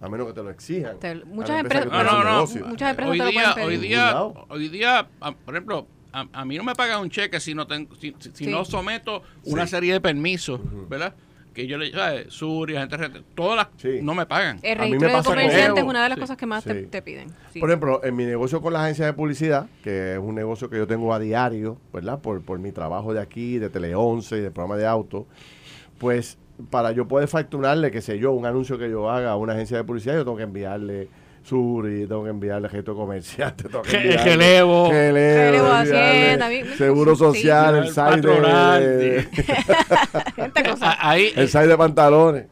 [0.01, 0.97] a menos que te lo exijan.
[1.27, 5.07] muchas empresas, no, no, no, muchas empresas hoy día, Hoy día, hoy día,
[5.45, 9.23] por ejemplo, a, mí no me pagan un cheque si no tengo, si, no someto
[9.45, 11.13] una serie de permisos, ¿verdad?
[11.53, 12.27] que yo le ¿sabes?
[12.33, 14.59] Suria, gente, todas las no me pagan.
[14.61, 17.29] El registro de comerciante es una de las cosas que más te, piden.
[17.59, 20.77] Por ejemplo, en mi negocio con la agencia de publicidad, que es un negocio que
[20.77, 22.19] yo tengo a diario, ¿verdad?
[22.19, 25.27] Por, por mi trabajo de aquí, de Tele 11 y de programa de auto,
[25.97, 26.37] pues
[26.69, 29.77] para yo poder facturarle, qué sé yo, un anuncio que yo haga a una agencia
[29.77, 31.09] de publicidad, yo tengo que enviarle
[31.43, 39.27] Suri, tengo que enviarle gesto comercial, tengo que enviarle Hacienda, Seguro Social, el SAI de,
[41.35, 42.45] el SAI de pantalones.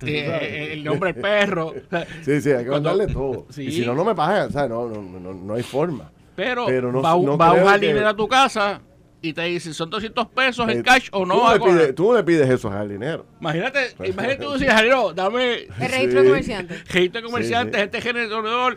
[0.00, 1.74] el nombre del perro.
[2.22, 3.46] sí, sí, hay que mandarle todo.
[3.56, 6.10] Y si no, no me pagan, o sea, no, no, no, no hay forma.
[6.34, 8.80] Pero, no, va, va a buscar dinero a tu casa
[9.22, 11.56] y te dice, ¿son 200 pesos en eh, cash o no?
[11.56, 13.24] Tú, le pides, tú le pides eso al dinero.
[13.40, 14.82] Imagínate, imagínate tú decías,
[15.14, 15.54] dame...
[15.54, 16.74] El registro de comerciante.
[16.90, 18.76] Registro de comerciante, gente generador.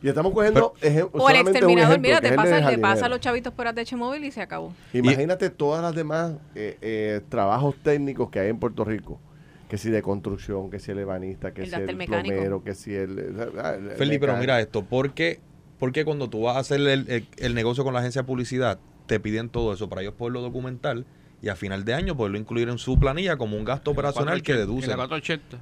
[0.00, 0.74] Y estamos cogiendo.
[1.12, 4.30] O el exterminador, mira, te pasa, le pasa a los chavitos por ATH móvil y
[4.30, 4.72] se acabó.
[4.92, 9.20] Imagínate todas las demás eh, eh, trabajos técnicos que hay en Puerto Rico
[9.68, 13.34] que si de construcción, que si el ebanista, que si el plomero, que si el...
[13.96, 15.40] Felipe, pero mira esto, ¿por qué,
[15.80, 19.20] porque cuando tú vas a hacer el, el, negocio con la agencia de publicidad, te
[19.20, 21.06] piden todo eso para ellos poderlo documentar
[21.44, 24.54] y a final de año poderlo incluir en su planilla como un gasto operacional que
[24.54, 24.90] deduce.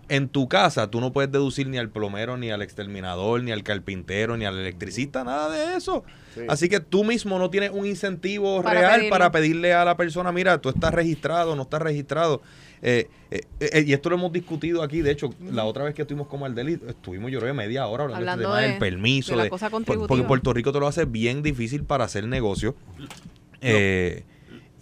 [0.09, 3.65] En tu casa tú no puedes deducir ni al plomero, ni al exterminador, ni al
[3.65, 6.05] carpintero, ni al electricista, nada de eso.
[6.49, 10.61] Así que tú mismo no tienes un incentivo real para pedirle a la persona, mira,
[10.61, 12.43] tú estás registrado, no estás registrado.
[12.81, 15.03] Eh, eh, eh, y esto lo hemos discutido aquí.
[15.03, 18.05] De hecho, la otra vez que estuvimos como el delito, estuvimos yo creo media hora
[18.05, 19.37] hablando, de del permiso.
[19.37, 22.77] De, porque Puerto Rico te lo hace bien difícil para hacer negocio.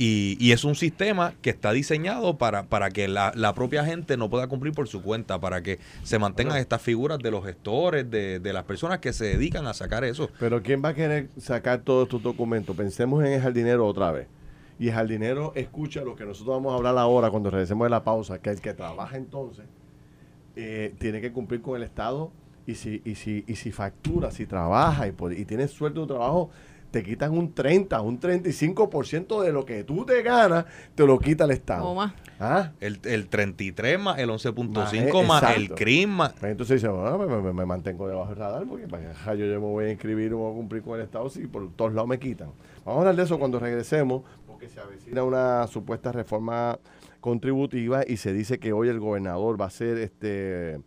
[0.02, 4.46] Y, es un sistema que está diseñado para, para que la, propia gente no pueda
[4.46, 8.52] cumplir por su cuenta, para que se mantengan estas figuras de los gestores, de, de,
[8.54, 10.30] las personas que se dedican a sacar eso.
[10.38, 12.74] Pero ¿quién va a querer sacar todos estos documentos?
[12.74, 14.26] Pensemos en el dinero otra vez
[14.78, 18.02] y el jardinero escucha lo que nosotros vamos a hablar ahora cuando regresemos de la
[18.02, 19.66] pausa, que el que trabaja entonces
[20.56, 22.32] eh, tiene que cumplir con el Estado
[22.66, 26.48] y si, y si, y si factura, si trabaja y, y tiene suerte de trabajo,
[26.90, 31.44] te quitan un 30, un 35% de lo que tú te ganas, te lo quita
[31.44, 31.94] el Estado.
[32.40, 32.72] ¿Ah?
[32.80, 36.32] El, el 33 más el 11.5 más, el CRIM más.
[36.32, 39.90] Pues entonces dice, bueno, me, mantengo debajo del radar porque yo, yo me voy a
[39.90, 42.50] inscribir, voy a cumplir con el Estado si por todos lados me quitan.
[42.84, 46.78] Vamos a hablar de eso cuando regresemos, porque se avecina una supuesta reforma
[47.20, 50.80] contributiva y se dice que hoy el gobernador va a hacer este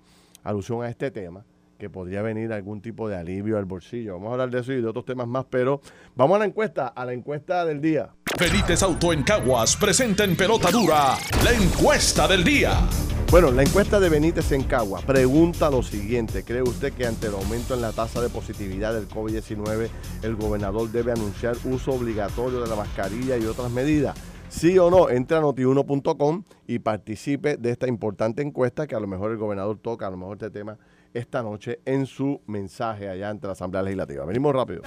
[0.43, 1.45] alusión a este tema
[1.83, 4.13] que podría venir algún tipo de alivio al bolsillo.
[4.13, 5.81] Vamos a hablar de eso y de otros temas más, pero
[6.15, 8.09] vamos a la encuesta, a la encuesta del día.
[8.37, 12.87] Felices Auto en Caguas presenta en pelota dura la encuesta del día.
[13.29, 16.45] Bueno, la encuesta de Benítez en Caguas pregunta lo siguiente.
[16.45, 19.89] ¿Cree usted que ante el aumento en la tasa de positividad del COVID-19
[20.21, 24.17] el gobernador debe anunciar uso obligatorio de la mascarilla y otras medidas?
[24.47, 29.07] Sí o no, entre a notiuno.com y participe de esta importante encuesta que a lo
[29.07, 30.77] mejor el gobernador toca, a lo mejor este tema
[31.13, 34.25] esta noche en su mensaje allá ante la Asamblea Legislativa.
[34.25, 34.81] Venimos rápido.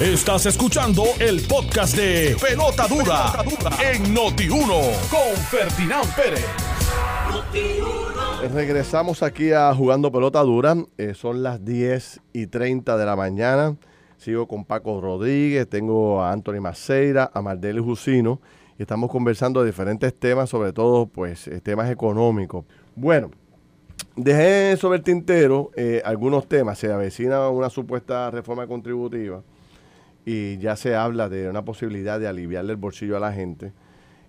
[0.00, 3.32] Estás escuchando el podcast de Pelota Dura,
[3.92, 6.46] en Noti1 con Ferdinand Pérez.
[8.52, 10.74] Regresamos aquí a Jugando Pelota Dura.
[10.98, 13.76] Eh, son las 10 y 30 de la mañana.
[14.16, 18.40] Sigo con Paco Rodríguez, tengo a Anthony Maceira, a Mardeli Jusino
[18.78, 22.64] y estamos conversando de diferentes temas, sobre todo pues eh, temas económicos.
[22.94, 23.30] Bueno,
[24.16, 26.78] dejé sobre el tintero eh, algunos temas.
[26.78, 29.42] Se avecina una supuesta reforma contributiva
[30.26, 33.72] y ya se habla de una posibilidad de aliviarle el bolsillo a la gente,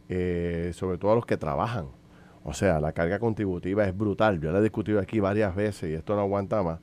[0.08, 1.88] eh, sobre todo a los que trabajan.
[2.45, 4.39] O sea, la carga contributiva es brutal.
[4.39, 6.80] Yo la he discutido aquí varias veces y esto no aguanta más.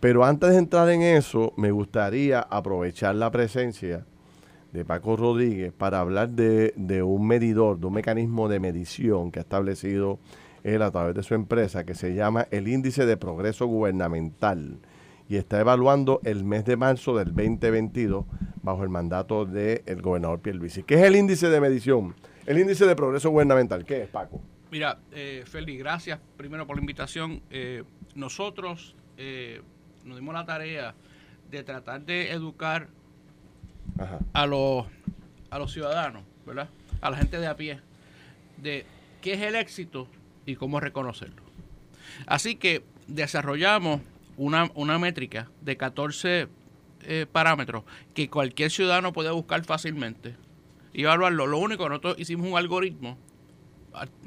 [0.00, 4.06] Pero antes de entrar en eso, me gustaría aprovechar la presencia
[4.72, 9.40] de Paco Rodríguez para hablar de, de un medidor, de un mecanismo de medición que
[9.40, 10.18] ha establecido
[10.74, 14.78] él a través de su empresa que se llama el Índice de Progreso Gubernamental
[15.28, 18.24] y está evaluando el mes de marzo del 2022
[18.62, 20.82] bajo el mandato del gobernador Pierluisi.
[20.82, 22.14] ¿Qué es el índice de medición?
[22.46, 23.84] El índice de progreso gubernamental.
[23.84, 24.40] ¿Qué es, Paco?
[24.70, 27.42] Mira, eh, Félix, gracias primero por la invitación.
[27.50, 29.60] Eh, nosotros eh,
[30.04, 30.94] nos dimos la tarea
[31.50, 32.88] de tratar de educar
[34.32, 34.86] a los
[35.50, 36.68] a los ciudadanos, ¿verdad?
[37.00, 37.80] A la gente de a pie,
[38.58, 38.84] de
[39.22, 40.08] qué es el éxito
[40.48, 41.42] y cómo reconocerlo.
[42.26, 44.00] Así que desarrollamos
[44.38, 46.48] una, una métrica de 14
[47.02, 47.84] eh, parámetros
[48.14, 50.34] que cualquier ciudadano puede buscar fácilmente
[50.94, 51.46] y evaluarlo.
[51.46, 53.18] Lo único que nosotros hicimos un algoritmo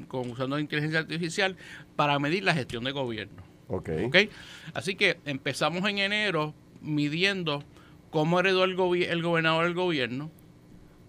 [0.06, 1.56] con, usando inteligencia artificial
[1.96, 3.42] para medir la gestión de gobierno.
[3.66, 4.04] Okay.
[4.04, 4.30] ¿Okay?
[4.74, 7.64] Así que empezamos en enero midiendo
[8.10, 10.30] cómo heredó el, el gobernador del gobierno,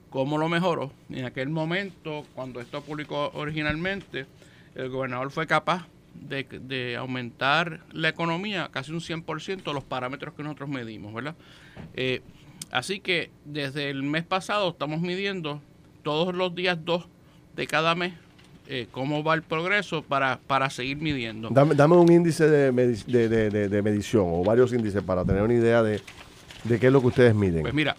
[0.09, 0.91] cómo lo mejoró.
[1.11, 4.25] En aquel momento, cuando esto publicó originalmente,
[4.75, 10.69] el gobernador fue capaz de, aumentar la economía casi un 100% los parámetros que nosotros
[10.69, 11.35] medimos, ¿verdad?
[11.95, 12.21] Eh,
[12.71, 15.61] así que desde el mes pasado estamos midiendo
[16.03, 17.07] todos los días 2
[17.55, 18.13] de cada mes
[18.67, 21.49] eh, cómo va el progreso para, para seguir midiendo.
[21.49, 26.01] Dame, dame un índice de, de, medición o varios índices para tener una idea de,
[26.67, 27.63] qué es lo que ustedes miden.
[27.63, 27.95] Pues mira,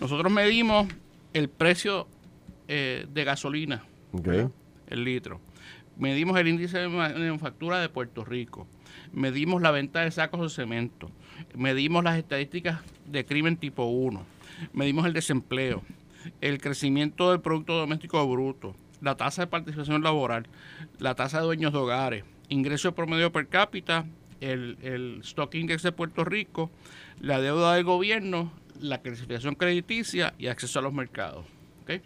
[0.00, 0.88] nosotros medimos
[1.32, 2.08] el precio
[2.66, 3.84] eh, de gasolina,
[4.90, 5.40] el litro
[5.98, 8.66] medimos el índice de manufactura de Puerto Rico,
[9.12, 11.10] medimos la venta de sacos de cemento,
[11.54, 14.24] medimos las estadísticas de crimen tipo 1,
[14.72, 15.82] medimos el desempleo,
[16.40, 20.46] el crecimiento del Producto Doméstico Bruto, la tasa de participación laboral,
[20.98, 24.06] la tasa de dueños de hogares, ingreso promedio per cápita,
[24.40, 26.70] el, Stock Index de Puerto Rico,
[27.20, 31.44] la deuda del gobierno, la clasificación crediticia y acceso a los mercados.
[31.82, 32.00] ¿okay?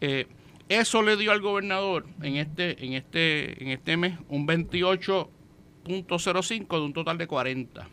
[0.00, 0.26] Eh,
[0.68, 6.80] eso le dio al gobernador en este, en este, en este mes un 28.05 de
[6.80, 7.88] un total de 40.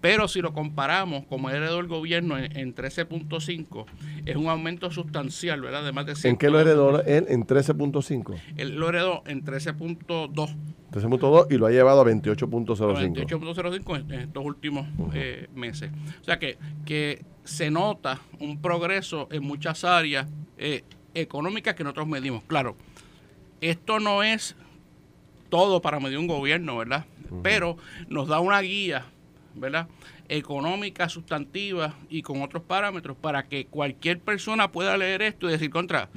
[0.00, 3.86] Pero si lo comparamos, como heredó el gobierno en, 13.5,
[4.26, 5.84] es un aumento sustancial, ¿verdad?
[5.84, 8.40] De más de ¿En qué lo heredó él en 13.5?
[8.56, 10.56] Él lo heredó en 13.2.
[10.92, 13.26] 13.2 y lo ha llevado a 28.05.
[13.26, 15.90] 28.05 en, estos últimos eh, meses.
[16.20, 20.28] O sea que, que se nota un progreso en muchas áreas.
[20.56, 20.84] Eh,
[21.20, 22.42] económicas que nosotros medimos.
[22.44, 22.76] Claro,
[23.60, 24.56] esto no es
[25.48, 27.06] todo para medir un gobierno, ¿verdad?
[27.42, 27.76] Pero
[28.08, 29.06] nos da una guía,
[29.54, 29.88] ¿verdad?
[30.28, 35.70] Económica, sustantiva y con otros parámetros para que cualquier persona pueda leer esto y decir
[35.70, 36.08] contra,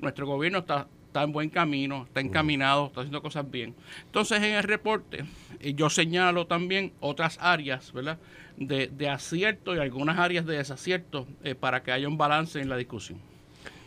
[0.00, 3.74] nuestro gobierno está, está en buen camino, está encaminado, está haciendo cosas bien.
[4.06, 5.24] Entonces en el reporte
[5.60, 8.18] eh, yo señalo también otras áreas, ¿verdad?
[8.56, 12.68] De, de acierto y algunas áreas de desacierto eh, para que haya un balance en
[12.68, 13.29] la discusión.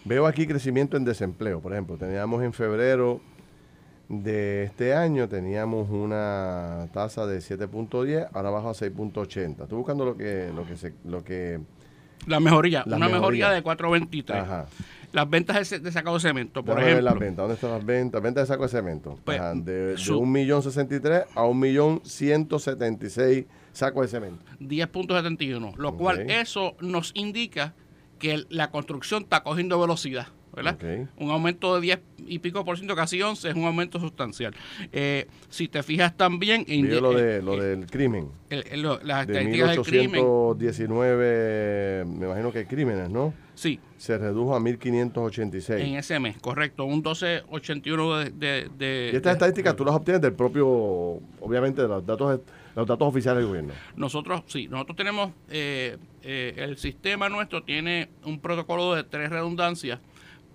[0.05, 1.97] Veo aquí crecimiento en desempleo, por ejemplo.
[1.97, 3.21] Teníamos en febrero
[4.09, 9.63] de este año teníamos una tasa de 7.10, ahora baja a 6.80.
[9.63, 11.61] Estoy buscando lo que lo que se, lo que
[12.27, 14.31] la mejoría, una mejoría, de 4.23.
[14.31, 14.67] Ajá.
[15.11, 17.01] Las ventas de, sacado de cemento, por ejemplo.
[17.01, 17.37] las ventas.
[17.37, 18.21] ¿Dónde están las ventas?
[18.21, 19.19] Ventas de saco de cemento.
[19.23, 24.45] Pues, de, de 1.063 a 1.176 sacos de cemento.
[24.59, 25.75] 10.71.
[25.75, 27.73] Lo cual eso nos indica
[28.23, 30.27] que la construcción está cogiendo velocidad.
[30.55, 30.77] ¿verdad?
[31.17, 34.55] Un aumento de 10 y pico por ciento, casi 11, es un aumento sustancial.
[34.93, 36.63] Eh, si te fijas también...
[36.69, 38.29] En, lo, de, lo del crimen.
[38.49, 40.21] las estadísticas del crimen.
[40.21, 43.33] 1819, me imagino que crímenes, ¿no?
[43.55, 43.79] Sí.
[43.97, 45.83] Se redujo a 1586.
[45.83, 46.85] En ese mes, correcto.
[46.85, 48.29] Un 1281 de...
[48.29, 50.67] de, de y estas estadísticas tú las obtienes del propio,
[51.41, 52.39] obviamente, de los datos
[52.75, 53.73] los datos oficiales del gobierno.
[53.95, 59.99] Nosotros, sí, nosotros tenemos, eh, eh, el sistema nuestro tiene un protocolo de tres redundancias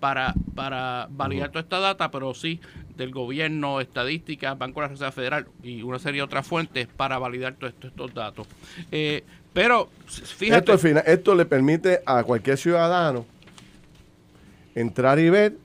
[0.00, 2.60] para, para validar toda esta data, pero sí
[2.96, 7.18] del gobierno, estadísticas, Banco de la Reserva Federal y una serie de otras fuentes para
[7.18, 8.46] validar todos estos datos.
[8.90, 10.72] Eh, pero fíjate.
[10.72, 13.24] Esto, esto le permite a cualquier ciudadano
[14.74, 15.56] entrar y ver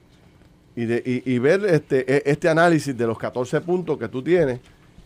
[0.76, 4.60] y, de, y, ver este, e, este análisis de los 14 puntos que tú tienes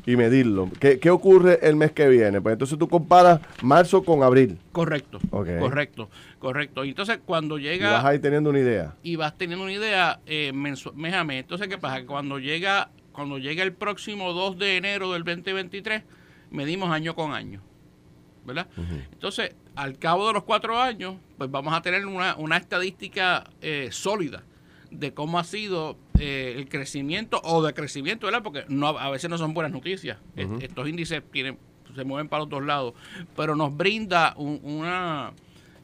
[0.07, 0.71] y medirlo.
[0.79, 2.39] ¿Qué, ¿Qué, ocurre el mes que viene?
[2.39, 4.57] Pues entonces tú comparas marzo con abril.
[4.71, 5.19] Correcto.
[5.29, 6.09] Correcto.
[6.39, 6.85] Correcto.
[6.85, 7.89] Y entonces cuando llega...
[7.89, 8.95] Y vas ahí teniendo una idea.
[9.03, 11.41] Y vas teniendo una idea eh, mes a mes.
[11.41, 12.05] Entonces, ¿qué pasa?
[12.05, 16.03] Cuando llega, cuando llega el próximo 2 de enero del 2023,
[16.51, 17.61] medimos año con año.
[18.45, 18.67] ¿Verdad?
[19.11, 23.89] Entonces, al cabo de los cuatro años, pues vamos a tener una, una estadística eh,
[23.91, 24.41] sólida
[24.91, 28.43] de cómo ha sido eh, el crecimiento o decrecimiento, ¿verdad?
[28.43, 30.17] Porque no, a veces no son buenas noticias.
[30.36, 31.58] Estos índices tienen,
[31.95, 32.93] se mueven para los dos lados,
[33.36, 35.32] pero nos brinda una,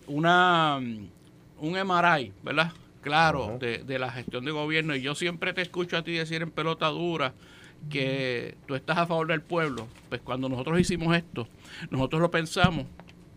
[0.08, 2.72] una, un MRI, ¿verdad?
[3.02, 4.96] Claro, de, de, la gestión de gobierno.
[4.96, 7.34] Y yo siempre te escucho a ti decir en pelota dura
[7.90, 9.88] que tú estás a favor del pueblo.
[10.10, 11.48] Pues cuando nosotros hicimos esto,
[11.90, 12.86] nosotros lo pensamos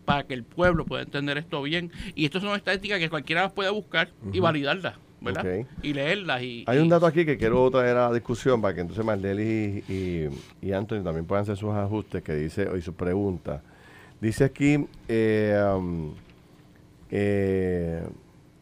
[0.05, 1.91] para que el pueblo pueda entender esto bien.
[2.15, 4.97] Y esto es una estadística que cualquiera puede buscar y validarla.
[5.33, 5.65] ¿Verdad?
[5.81, 6.41] Y leerlas.
[6.41, 9.83] Y, Hay un dato aquí que quiero traer a la discusión para que entonces Marlene
[9.87, 10.29] y,
[10.61, 13.61] y, Anthony también puedan hacer sus ajustes que dice y sus preguntas.
[14.19, 16.13] Dice aquí, eh, um,
[17.11, 18.03] eh,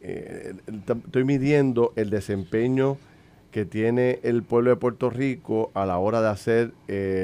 [0.02, 0.54] eh,
[1.06, 2.98] estoy midiendo el desempeño
[3.52, 6.74] que tiene el pueblo de Puerto Rico a la hora de hacer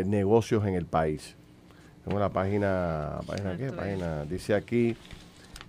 [0.05, 1.35] negocios en el país.
[2.05, 3.71] Tengo la página, ¿página qué?
[3.71, 4.95] Página, dice aquí,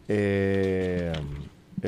[0.08, 1.12] eh,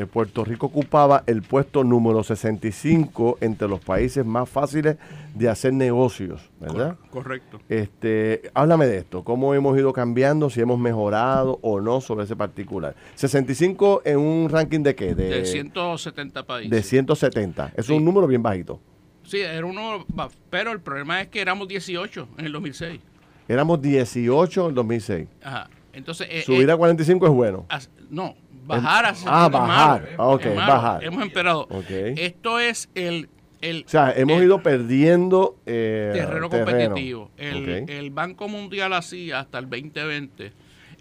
[0.08, 4.96] Puerto Rico ocupaba el puesto número 65 entre los países más fáciles
[5.34, 6.96] de hacer negocios, ¿verdad?
[7.10, 7.60] Correcto.
[7.68, 12.34] Este, háblame de esto, cómo hemos ido cambiando, si hemos mejorado o no sobre ese
[12.34, 12.96] particular.
[13.14, 15.14] 65 en un ranking de qué?
[15.14, 16.70] De, 170 países.
[16.70, 17.72] De 170.
[17.76, 18.80] Es un número bien bajito.
[19.22, 20.04] Sí, era un número,
[20.50, 23.00] pero el problema es que éramos 18 en el 2006.
[23.46, 25.28] Éramos 18 en el 2006.
[25.42, 25.70] Ajá.
[25.92, 27.66] Entonces, eh, Subir a 45 es bueno.
[28.10, 30.08] No, bajar a Ah, bajar.
[30.18, 31.04] ok, bajar.
[31.04, 31.68] Hemos empeorado.
[31.88, 33.28] Esto es el,
[33.60, 37.30] el, o sea, hemos ido perdiendo eh, terreno, competitivo.
[37.36, 40.52] El, Banco Mundial hacía hasta el 2020,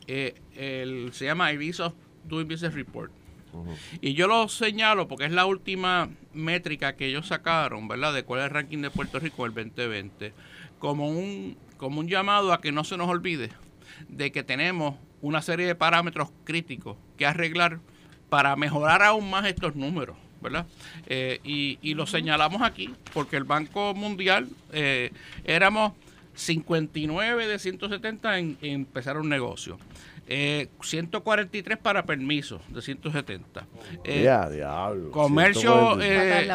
[0.08, 1.93] eh, el, se llama of
[2.26, 3.12] Doing Business Report.
[4.02, 8.13] Y yo lo señalo porque es la última métrica que ellos sacaron, ¿verdad?
[8.13, 10.34] De cuál es el ranking de Puerto Rico el 2020.
[10.80, 13.49] Como un, como un llamado a que no se nos olvide
[14.10, 17.80] de que tenemos una serie de parámetros críticos que arreglar
[18.30, 20.68] para mejorar aún más estos números, ¿verdad?
[21.08, 25.12] Eh, y, y, lo señalamos aquí, porque el Banco Mundial eh,
[25.46, 25.94] éramos
[26.36, 29.80] 59 de 170 en, en empezar un negocio.
[30.26, 33.68] Eh, 143 para permisos de 170.
[34.06, 35.12] Eh, diablo.
[35.12, 36.48] Comercio, eh,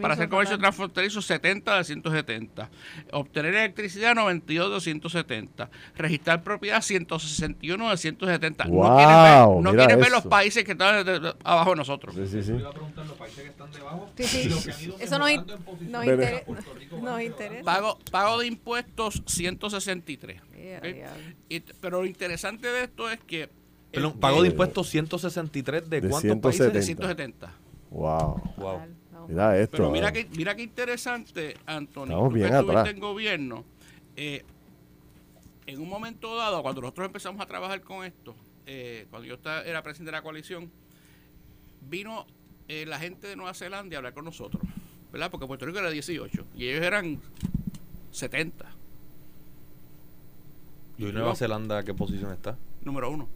[0.00, 2.70] para hacer comercio transfronterizo 70 de 170.
[3.12, 5.68] Obtener electricidad 92 de 170.
[5.96, 8.64] Registrar propiedad 161 de 170.
[8.66, 11.04] no quieren ver, ver los países que están
[11.42, 12.14] abajo de nosotros.
[12.14, 12.52] Sí, sí, sí.
[15.00, 15.30] Eso nos,
[17.22, 17.64] interesa.
[17.64, 20.47] Pago, pago de impuestos 163
[21.80, 23.48] pero lo interesante de esto es que...
[23.92, 26.72] Perdón, pago de impuestos 163 de, cuántos países?
[26.72, 27.52] De 170.
[27.90, 28.42] Wow.
[28.58, 28.80] wow.
[29.28, 29.76] Mira esto.
[29.76, 32.14] Pero mira que, mira qué interesante, Antonio.
[32.14, 32.88] Estamos bien atrás.
[32.88, 33.64] en gobierno.
[34.16, 34.42] Eh,
[35.66, 38.34] en un momento dado, cuando nosotros empezamos a trabajar con esto,
[38.66, 40.70] eh, cuando yo era presidente de la coalición,
[41.88, 42.26] vino
[42.68, 44.62] eh, la gente de Nueva Zelanda a hablar con nosotros,
[45.12, 45.30] ¿verdad?
[45.30, 47.20] Porque Puerto Rico era 18 y ellos eran
[48.12, 48.77] 70.
[50.98, 52.58] ¿Y Nueva Zelanda qué posición está?
[52.82, 53.28] Número uno.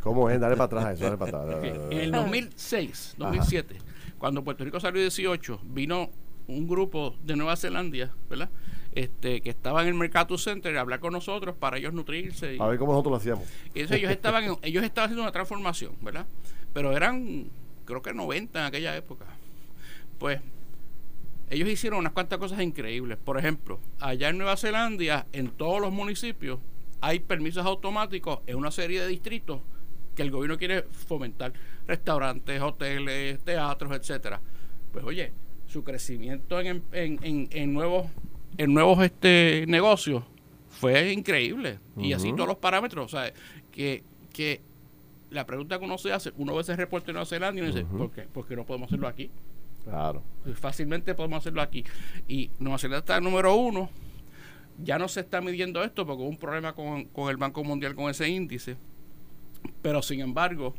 [0.00, 0.38] ¿Cómo es?
[0.38, 1.64] Dale para atrás dale para atrás.
[1.90, 3.76] En el 2006, 2007,
[4.18, 6.10] cuando Puerto Rico salió 18, vino
[6.46, 8.48] un grupo de Nueva Zelanda, ¿verdad?
[8.94, 12.56] Este, que estaba en el Mercato Center a hablar con nosotros para ellos nutrirse.
[12.58, 13.44] a ver cómo nosotros lo hacíamos.
[13.74, 16.24] Y ellos estaban, ellos estaban haciendo una transformación, ¿verdad?
[16.72, 17.46] Pero eran,
[17.84, 19.26] creo que 90 en aquella época.
[20.20, 20.40] Pues
[21.50, 23.18] ellos hicieron unas cuantas cosas increíbles.
[23.18, 26.58] Por ejemplo, allá en Nueva Zelanda, en todos los municipios,
[27.00, 29.60] hay permisos automáticos en una serie de distritos
[30.14, 31.52] que el gobierno quiere fomentar.
[31.86, 34.40] Restaurantes, hoteles, teatros, etcétera.
[34.92, 35.32] Pues oye,
[35.66, 38.06] su crecimiento en, en, en, nuevos,
[38.56, 40.24] en nuevos este, negocios
[40.70, 41.78] fue increíble.
[41.96, 43.04] Y así todos los parámetros.
[43.04, 43.32] O sea,
[43.70, 44.60] que, que
[45.30, 47.72] la pregunta que uno se hace, uno ve ese reporte en Nueva Zelanda y uno
[47.72, 48.22] dice, ¿por qué?
[48.32, 49.30] Porque no podemos hacerlo aquí.
[49.84, 50.22] Claro.
[50.54, 51.84] Fácilmente podemos hacerlo aquí.
[52.26, 53.90] Y Nueva Zelanda está número uno.
[54.82, 57.94] Ya no se está midiendo esto porque hubo un problema con, con el Banco Mundial
[57.94, 58.76] con ese índice.
[59.82, 60.74] Pero sin embargo,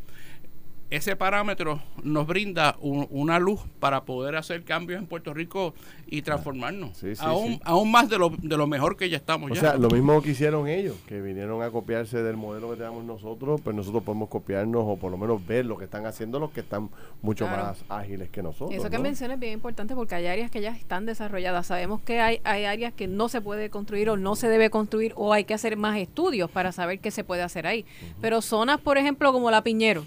[0.89, 5.73] ese parámetro nos brinda una luz para poder hacer cambios en Puerto Rico
[6.07, 7.03] y transformarnos.
[7.19, 9.51] aún, aún más de lo, de lo mejor que ya estamos.
[9.51, 13.03] O sea, lo mismo que hicieron ellos, que vinieron a copiarse del modelo que tenemos
[13.03, 16.51] nosotros, pues nosotros podemos copiarnos o por lo menos ver lo que están haciendo los
[16.51, 16.89] que están
[17.21, 18.77] mucho más ágiles que nosotros.
[18.77, 21.67] Eso que mencionas es bien importante porque hay áreas que ya están desarrolladas.
[21.67, 25.13] Sabemos que hay, hay áreas que no se puede construir o no se debe construir
[25.15, 27.85] o hay que hacer más estudios para saber qué se puede hacer ahí.
[28.21, 30.05] Pero zonas, por ejemplo, como la Piñero,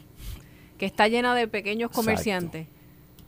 [0.80, 2.66] que está llena de pequeños comerciantes.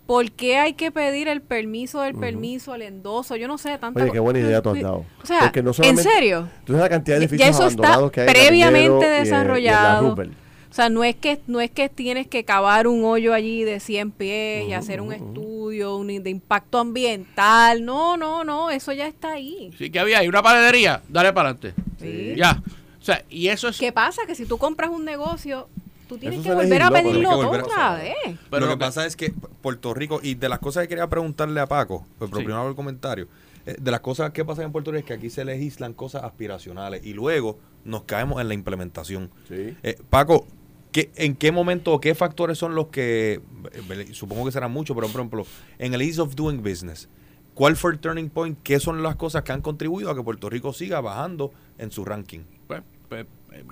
[0.06, 3.36] ¿Por qué hay que pedir el permiso del permiso, el endoso?
[3.36, 4.02] Yo no sé, tanto.
[4.02, 5.04] Oye, qué buena idea tú has dado.
[5.22, 6.48] O sea, ¿en serio?
[6.64, 10.14] Tú sabes la cantidad de edificios ya eso está que hay previamente desarrollado.
[10.14, 13.80] o sea, no es que no es que tienes que cavar un hoyo allí de
[13.80, 17.84] 100 pies y hacer un estudio un, de impacto ambiental.
[17.84, 19.72] No, no, no, eso ya está ahí.
[19.76, 21.74] Sí, que había ahí una panadería, dale para adelante.
[22.00, 22.32] Sí.
[22.34, 22.62] Ya.
[22.98, 24.22] O sea, y eso es ¿Qué pasa?
[24.26, 25.68] Que si tú compras un negocio
[26.12, 28.38] tú tienes que volver a pedirlo otra vez.
[28.50, 29.32] Pero lo que pasa es que
[29.62, 33.28] Puerto Rico, y de las cosas que quería preguntarle a Paco, pues primero el comentario,
[33.64, 36.24] eh, de las cosas que pasan en Puerto Rico es que aquí se legislan cosas
[36.24, 39.30] aspiracionales y luego nos caemos en la implementación.
[39.50, 40.46] Eh, Paco,
[40.90, 43.40] ¿qué, ¿en qué momento o qué factores son los que,
[43.72, 45.46] eh, supongo que serán muchos, pero por ejemplo,
[45.78, 47.08] en el ease of doing business,
[47.54, 48.58] ¿cuál fue el turning point?
[48.62, 52.04] ¿Qué son las cosas que han contribuido a que Puerto Rico siga bajando en su
[52.04, 52.40] ranking?
[52.66, 53.26] Pues, pues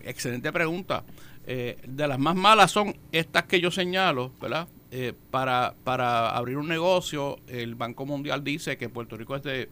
[0.05, 1.05] excelente pregunta.
[1.47, 4.69] Eh, de las más malas son estas que yo señalo, ¿verdad?
[4.91, 9.69] Eh, para, para abrir un negocio, el Banco Mundial dice que Puerto Rico es de,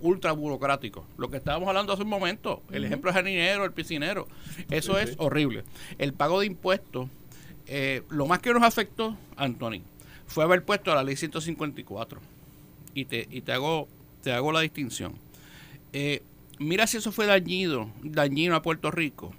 [0.00, 1.06] ultra burocrático.
[1.16, 4.26] Lo que estábamos hablando hace un momento, el ejemplo es el dinero, el piscinero,
[4.70, 5.64] eso es horrible.
[5.98, 7.08] El pago de impuestos,
[7.66, 9.82] eh, lo más que nos afectó, Anthony,
[10.26, 12.20] fue haber puesto a la ley 154.
[12.94, 13.88] Y te, y te, hago,
[14.22, 15.14] te hago la distinción.
[16.58, 19.34] mira si eso fue dañino, dañino a Puerto Rico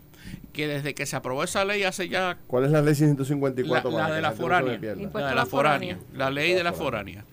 [0.54, 2.38] que desde que se aprobó esa ley hace ya...
[2.48, 3.92] ¿Cuál es la ley 154?
[3.92, 4.80] La, la de la foránea.
[4.80, 6.00] la de la foránea.
[6.14, 7.26] La ley de la foránea.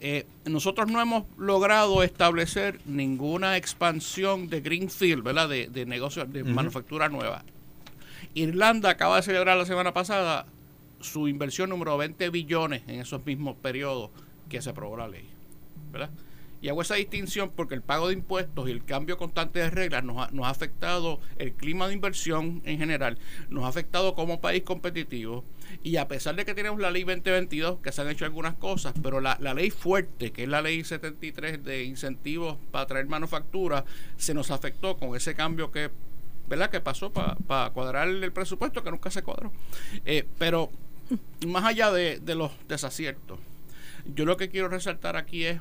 [0.00, 5.48] Eh, nosotros no hemos logrado establecer ninguna expansión de Greenfield, ¿verdad?
[5.48, 7.44] De, de negocios, de manufactura nueva.
[8.34, 10.46] Irlanda acaba de celebrar la semana pasada
[11.00, 14.10] su inversión número 20 billones en esos mismos periodos
[14.48, 15.28] que se aprobó la ley,
[15.92, 16.10] ¿verdad?
[16.62, 20.04] Y hago esa distinción porque el pago de impuestos y el cambio constante de reglas
[20.04, 23.18] nos ha, nos ha afectado el clima de inversión en general,
[23.50, 25.44] nos ha afectado como país competitivo.
[25.82, 28.94] Y a pesar de que tenemos la ley 2022, que se han hecho algunas cosas,
[29.02, 33.84] pero la, ley fuerte, que es la ley 73 de incentivos para traer manufactura,
[34.16, 35.90] se nos afectó con ese cambio que,
[36.48, 36.70] ¿verdad?
[36.70, 39.50] que pasó para cuadrar el presupuesto, que nunca se cuadró.
[40.04, 40.70] Eh, pero
[41.48, 43.40] más allá de, de los desaciertos,
[44.14, 45.60] yo lo que quiero resaltar aquí es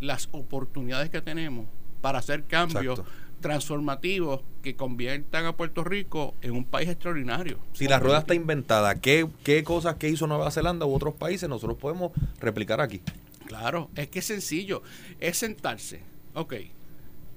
[0.00, 1.66] las oportunidades que tenemos
[2.00, 3.02] para hacer cambios
[3.40, 7.58] transformativos que conviertan a Puerto Rico en un país extraordinario.
[7.72, 11.48] Si la rueda está inventada, ¿qué, ¿qué cosas que hizo Nueva Zelanda u otros países
[11.48, 13.00] nosotros podemos replicar aquí?
[13.46, 14.82] Claro, es que es sencillo,
[15.18, 16.02] es sentarse,
[16.34, 16.54] ok,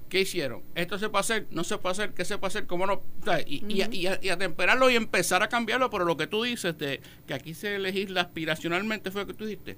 [0.08, 0.62] ¿qué hicieron?
[0.74, 2.66] Esto se puede hacer, no se puede hacer, ¿qué se puede hacer?
[2.66, 3.02] ¿Cómo no?
[3.46, 7.34] y, y, y, atemperarlo y empezar a cambiarlo, pero lo que tú dices de que
[7.34, 9.76] aquí se legisla aspiracionalmente fue lo que tú dijiste.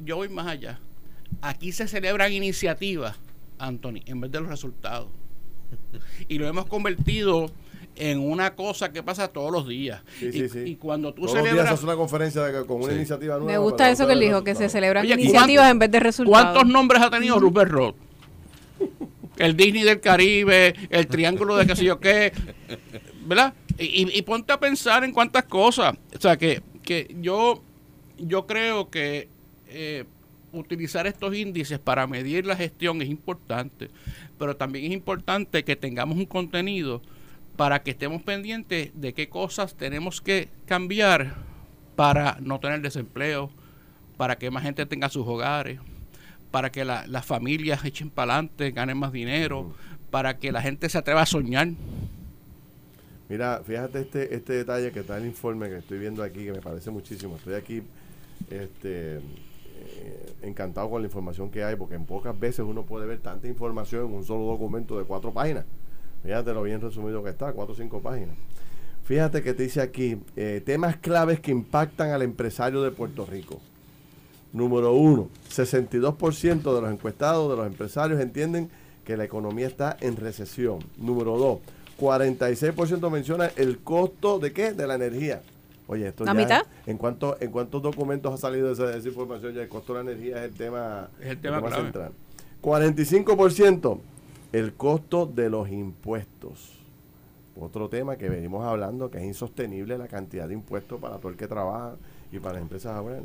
[0.00, 0.78] Yo voy más allá
[1.42, 3.16] Aquí se celebran iniciativas,
[3.58, 5.08] Anthony, en vez de los resultados.
[6.28, 7.50] Y lo hemos convertido
[7.96, 10.02] en una cosa que pasa todos los días.
[10.20, 11.70] y, cuando tú celebras.
[11.70, 13.52] Los una conferencia con una iniciativa nueva.
[13.52, 16.42] Me gusta eso que él dijo, que se celebran iniciativas en vez de resultados.
[16.42, 17.96] ¿Cuántos nombres ha tenido Rupert Roth?
[19.36, 22.32] El Disney del Caribe, el Triángulo de qué sé yo qué.
[23.24, 23.54] ¿Verdad?
[23.78, 25.94] Y, ponte a pensar en cuántas cosas.
[26.14, 27.62] O sea, que, que yo,
[28.18, 29.28] yo creo que.
[29.68, 30.04] Eh,
[30.52, 33.90] utilizar estos índices para medir la gestión es importante,
[34.38, 37.02] pero también es importante que tengamos un contenido
[37.56, 41.34] para que estemos pendientes de qué cosas tenemos que cambiar
[41.96, 43.50] para no tener desempleo,
[44.16, 45.78] para que más gente tenga sus hogares,
[46.50, 49.74] para que las familias echen para adelante, ganen más dinero,
[50.10, 51.68] para que la gente se atreva a soñar.
[53.28, 56.52] Mira, fíjate este, este detalle que está en el informe que estoy viendo aquí, que
[56.52, 57.36] me parece muchísimo.
[57.36, 57.82] Estoy aquí
[58.50, 59.20] este,
[60.02, 63.48] eh, encantado con la información que hay, porque en pocas veces uno puede ver tanta
[63.48, 65.64] información en un solo documento de cuatro páginas.
[66.22, 68.34] Fíjate lo bien resumido que está, cuatro o cinco páginas.
[69.04, 73.60] Fíjate que te dice aquí, eh, temas claves que impactan al empresario de Puerto Rico.
[74.52, 78.70] Número uno, 62% de los encuestados, de los empresarios entienden
[79.04, 80.78] que la economía está en recesión.
[80.96, 81.58] Número dos,
[82.00, 84.72] 46% menciona el costo de qué?
[84.72, 85.42] De la energía.
[85.90, 86.62] Oye, esto ¿La mitad?
[86.86, 89.54] ¿en, cuánto, ¿En cuántos documentos ha salido esa, esa, información?
[89.54, 92.12] Ya el costo de la energía es el tema, es el tema, central.
[92.62, 93.98] 45%
[94.52, 96.78] el costo de los impuestos.
[97.58, 101.36] Otro tema que venimos hablando que es insostenible la cantidad de impuestos para todo el
[101.36, 101.96] que trabaja
[102.30, 103.18] y para las empresas ahora.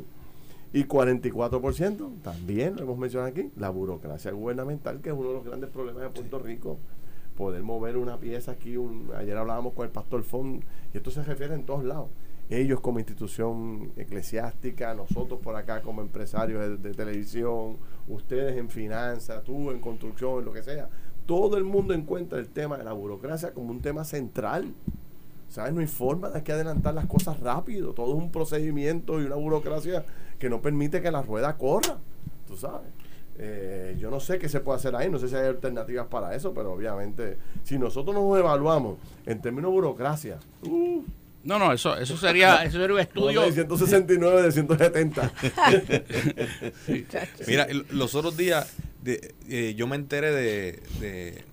[0.72, 5.44] Y 44%, también lo hemos mencionado aquí, la burocracia gubernamental, que es uno de los
[5.44, 6.78] grandes problemas de Puerto Rico
[7.36, 8.76] poder mover una pieza aquí.
[8.76, 12.08] Un, ayer hablábamos con el pastor Font y esto se refiere en todos lados.
[12.48, 17.76] Ellos como institución eclesiástica, nosotros por acá como empresarios de, televisión,
[18.06, 20.88] ustedes en finanzas, tú en construcción, lo que sea.
[21.26, 24.72] Todo el mundo encuentra el tema de la burocracia como un tema central.
[25.48, 25.72] ¿Sabes?
[25.72, 27.92] No hay forma de que adelantar las cosas rápido.
[27.92, 30.04] Todo es un procedimiento y una burocracia
[30.38, 31.98] que no permite que la rueda corra.
[32.46, 32.88] ¿Tú sabes?
[33.38, 36.34] Eh, yo no sé qué se puede hacer ahí, no sé si hay alternativas para
[36.34, 41.02] eso, pero obviamente, si nosotros nos evaluamos en términos burocracia, uh,
[41.46, 43.42] no, no, eso, eso sería, eso sería un estudio.
[43.42, 45.32] De 169 de 170.
[47.46, 51.44] Mira, los otros días de, eh, yo me enteré de, de,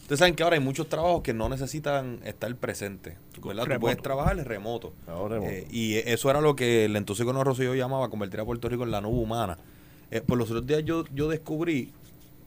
[0.00, 3.16] Ustedes saben que ahora hay muchos trabajos que no necesitan estar presentes.
[3.42, 3.64] ¿verdad?
[3.64, 4.92] Tú puedes trabajar remoto.
[5.06, 5.46] remoto.
[5.46, 8.84] Eh, y eso era lo que el entonces con Rosselló llamaba convertir a Puerto Rico
[8.84, 9.58] en la nube humana.
[10.10, 11.92] Eh, por los otros días yo, yo descubrí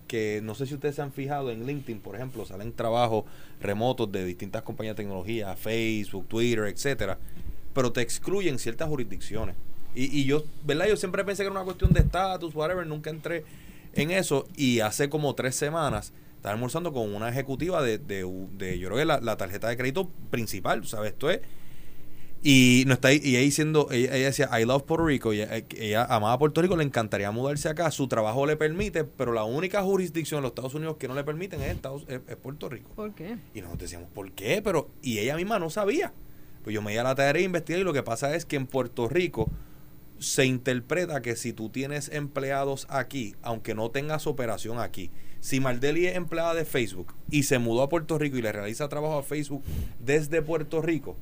[0.07, 3.25] que no sé si ustedes se han fijado en LinkedIn, por ejemplo, salen trabajos
[3.61, 7.17] remotos de distintas compañías de tecnología, Facebook, Twitter, etcétera,
[7.73, 9.55] pero te excluyen ciertas jurisdicciones.
[9.93, 10.87] Y, y yo, ¿verdad?
[10.87, 13.43] Yo siempre pensé que era una cuestión de estatus, whatever, nunca entré
[13.93, 18.79] en eso y hace como tres semanas estaba almorzando con una ejecutiva de, de, de
[18.79, 21.13] yo creo que la, la tarjeta de crédito principal, ¿sabes?
[21.13, 21.41] Esto es
[22.43, 26.37] y no está y ella diciendo, ella, decía, I love Puerto Rico, ella, ella, amaba
[26.37, 30.43] Puerto Rico, le encantaría mudarse acá, su trabajo le permite, pero la única jurisdicción en
[30.43, 32.91] los Estados Unidos que no le permiten es, Estados, es, Puerto Rico.
[32.95, 33.37] ¿Por qué?
[33.53, 34.61] Y nosotros decíamos, ¿por qué?
[34.63, 36.13] Pero, y ella misma no sabía.
[36.63, 38.55] Pues yo me di a la tarea de investigar y lo que pasa es que
[38.55, 39.49] en Puerto Rico
[40.19, 46.07] se interpreta que si tú tienes empleados aquí, aunque no tengas operación aquí, si Maldeli
[46.07, 49.23] es empleada de Facebook y se mudó a Puerto Rico y le realiza trabajo a
[49.23, 49.63] Facebook
[49.99, 51.15] desde Puerto Rico,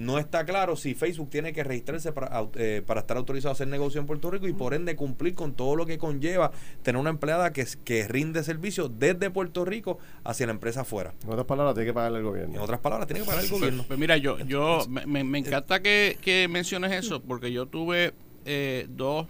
[0.00, 3.68] no está claro si Facebook tiene que registrarse para, eh, para estar autorizado a hacer
[3.68, 7.10] negocio en Puerto Rico y por ende cumplir con todo lo que conlleva tener una
[7.10, 11.12] empleada que, que rinde servicio desde Puerto Rico hacia la empresa afuera.
[11.22, 12.54] En otras palabras, tiene que pagarle el gobierno.
[12.54, 13.84] En otras palabras, tiene que pagar el gobierno.
[13.86, 18.14] Pues mira, yo, yo me, me encanta que, que, menciones eso porque yo tuve
[18.46, 19.26] eh, dos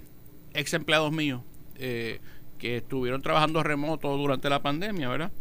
[0.54, 1.42] ex empleados míos
[1.78, 2.20] eh,
[2.58, 5.32] que estuvieron trabajando remoto durante la pandemia, ¿verdad?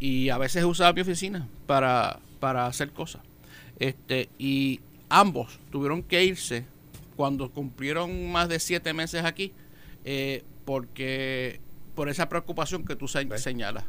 [0.00, 3.22] Y a veces usaba mi oficina para, para hacer cosas.
[3.78, 6.64] Este, y ambos tuvieron que irse
[7.16, 9.52] cuando cumplieron más de siete meses aquí,
[10.04, 11.60] eh, porque
[11.94, 13.84] por esa preocupación que tú señalas.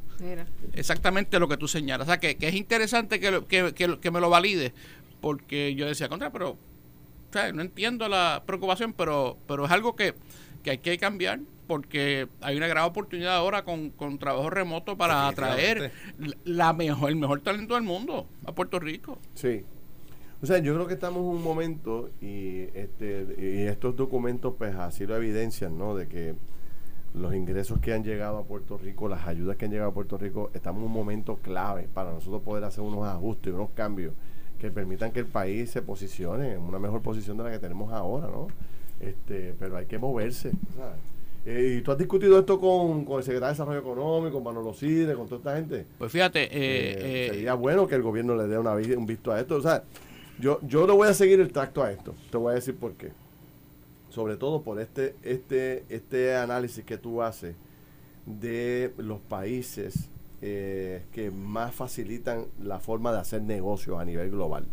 [0.73, 2.07] Exactamente lo que tú señalas.
[2.07, 4.73] O sea, que, es interesante que, que, me lo valide,
[5.21, 6.57] porque yo decía, contra, pero
[7.53, 10.13] no entiendo la preocupación, pero, pero es algo que,
[10.65, 15.91] hay que cambiar porque hay una gran oportunidad ahora con, con trabajo remoto para atraer
[16.45, 19.17] la mejor, el mejor talento del mundo a Puerto Rico.
[19.33, 19.63] Sí,
[20.43, 24.75] o sea, yo creo que estamos en un momento y, este, y estos documentos pues
[24.75, 25.95] así lo evidencian, ¿no?
[25.95, 26.35] De que
[27.13, 30.17] los ingresos que han llegado a Puerto Rico, las ayudas que han llegado a Puerto
[30.17, 34.13] Rico, estamos en un momento clave para nosotros poder hacer unos ajustes y unos cambios
[34.59, 37.93] que permitan que el país se posicione en una mejor posición de la que tenemos
[37.93, 38.47] ahora, ¿no?
[38.99, 41.12] Este, pero hay que moverse, ¿sabes?
[41.45, 44.73] Eh, ¿Y tú has discutido esto con, con, el secretario de Desarrollo Económico, con Manolo
[44.73, 45.85] Cide, con toda esta gente?
[45.97, 49.39] Pues fíjate, eh, eh, sería bueno que el gobierno le dé una, un visto a
[49.39, 49.55] esto.
[49.55, 49.83] O sea,
[50.39, 52.15] yo, yo le voy a seguir el tracto a esto.
[52.31, 53.11] Te voy a decir por qué.
[54.09, 57.55] Sobre todo por este, este, este análisis que tú haces
[58.25, 60.09] de los países
[60.41, 64.65] eh, que más facilitan la forma de hacer negocios a nivel global.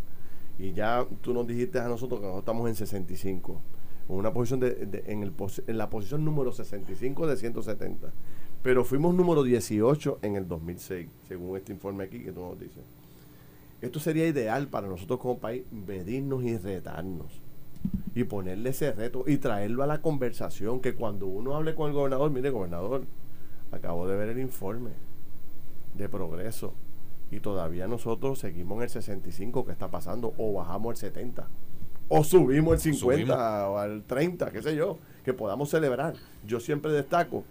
[0.58, 3.60] Y ya tú nos dijiste a nosotros que nosotros estamos en 65,
[4.10, 8.12] en, una posición de, en la posición número 65 de 170.
[8.62, 12.82] Pero fuimos número 18 en el 2006, según este informe aquí que tú nos dices.
[13.80, 17.40] Esto sería ideal para nosotros como país medirnos y retarnos.
[18.14, 21.94] y ponerle ese reto y traerlo a la conversación, que cuando uno hable con el
[21.94, 23.04] gobernador, mire gobernador,
[23.70, 24.90] acabo de ver el informe
[25.94, 26.74] de progreso
[27.30, 31.48] y todavía nosotros seguimos en el 65 que está pasando o bajamos el 70
[32.10, 36.14] o subimos el 50 o al 30, qué sé yo, que podamos celebrar.
[36.44, 37.44] Yo siempre destaco,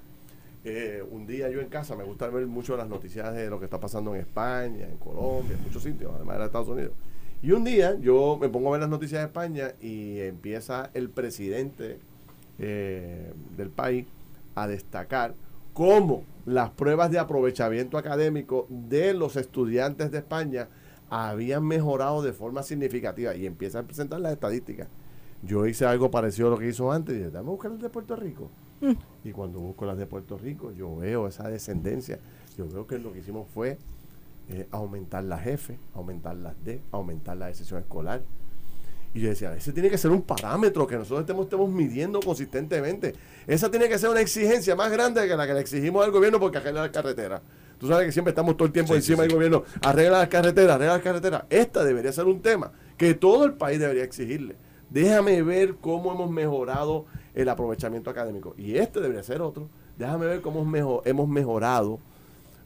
[0.65, 3.65] eh, un día yo en casa me gusta ver mucho las noticias de lo que
[3.65, 6.91] está pasando en España, en Colombia, en muchos sitios, además de Estados Unidos.
[7.41, 11.09] Y un día yo me pongo a ver las noticias de España y empieza el
[11.09, 11.97] presidente
[12.59, 14.07] eh, del país
[14.55, 15.35] a destacar
[15.73, 20.67] cómo las pruebas de aprovechamiento académico de los estudiantes de España
[21.09, 24.87] habían mejorado de forma significativa y empieza a presentar las estadísticas.
[25.41, 27.81] Yo hice algo parecido a lo que hizo antes y dije, dame a buscar las
[27.81, 28.49] de Puerto Rico.
[28.81, 28.93] Mm.
[29.23, 32.19] Y cuando busco las de Puerto Rico, yo veo esa descendencia.
[32.57, 33.77] Yo veo que lo que hicimos fue
[34.49, 38.21] eh, aumentar las F, aumentar las D, aumentar la decisión escolar.
[39.13, 43.15] Y yo decía, ese tiene que ser un parámetro que nosotros estemos, estemos midiendo consistentemente.
[43.47, 46.39] Esa tiene que ser una exigencia más grande que la que le exigimos al gobierno
[46.39, 47.41] porque arregla las carreteras.
[47.79, 50.93] Tú sabes que siempre estamos todo el tiempo encima del gobierno, arregla las carreteras, arregla
[50.95, 51.43] las carreteras.
[51.49, 54.55] Esta debería ser un tema que todo el país debería exigirle.
[54.89, 58.53] Déjame ver cómo hemos mejorado el aprovechamiento académico.
[58.57, 59.69] Y este debería ser otro.
[59.97, 60.61] Déjame ver cómo
[61.05, 61.99] hemos mejorado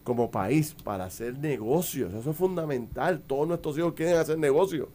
[0.03, 2.13] como país para hacer negocios.
[2.13, 3.21] Eso es fundamental.
[3.21, 4.87] Todos nuestros hijos quieren hacer negocios.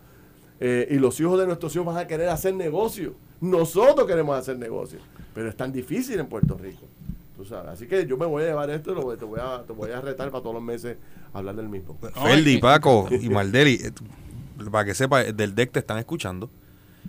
[0.60, 3.12] Eh, y los hijos de nuestros hijos van a querer hacer negocios.
[3.40, 5.02] Nosotros queremos hacer negocios.
[5.34, 6.82] Pero es tan difícil en Puerto Rico.
[7.38, 7.70] Tú sabes.
[7.70, 10.00] Así que yo me voy a llevar esto y te, voy a, te voy a
[10.00, 10.96] retar para todos los meses
[11.32, 11.96] hablar del mismo.
[12.12, 13.92] Ferdi, Paco y Maldeli, eh,
[14.72, 16.50] para que sepa, del DEC te están escuchando.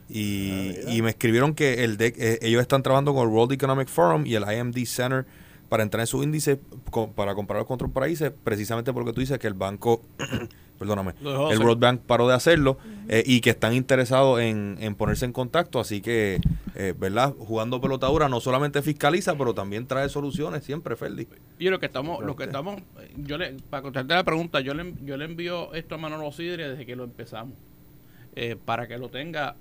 [0.07, 3.53] Y, ah, y me escribieron que el DEC, eh, ellos están trabajando con el World
[3.53, 5.25] Economic Forum y el IMD Center
[5.67, 6.59] para entrar en su índice
[7.15, 10.03] para comparar con otros países, precisamente porque tú dices que el banco,
[10.79, 12.77] perdóname, el World Bank paró de hacerlo
[13.07, 16.39] eh, y que están interesados en, ponerse en contacto, así que,
[16.75, 17.35] eh, ¿verdad?
[17.37, 21.27] Jugando pelotadura no solamente fiscaliza, pero también trae soluciones siempre, Ferdi.
[21.59, 22.81] Y lo que estamos, lo que estamos,
[23.17, 26.69] yo le, para contestarte la pregunta, yo le, yo le envío esto a Manolo Sidre
[26.69, 27.53] desde que lo empezamos,
[28.35, 29.55] eh, para que lo tenga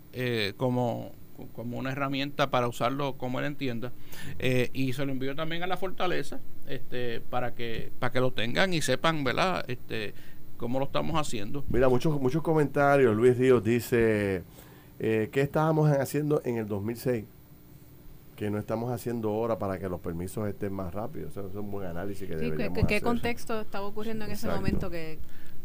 [0.57, 1.13] como
[1.55, 3.93] como una herramienta para usarlo como él entienda
[4.39, 8.33] eh, y se lo envío también a la fortaleza este para que para que lo
[8.33, 10.15] tengan y sepan verdad este
[10.59, 11.65] cómo lo estamos haciendo.
[11.69, 13.17] Mira muchos muchos comentarios.
[13.17, 14.45] Luis Ríos dice
[14.99, 17.25] eh, qué estábamos haciendo en el 2006
[18.37, 21.31] que no estamos haciendo ahora para que los permisos estén más rápidos.
[21.33, 24.91] Eso es un buen análisis que sí, deberíamos ¿qué, contexto estaba ocurriendo en ese momento
[24.91, 25.19] que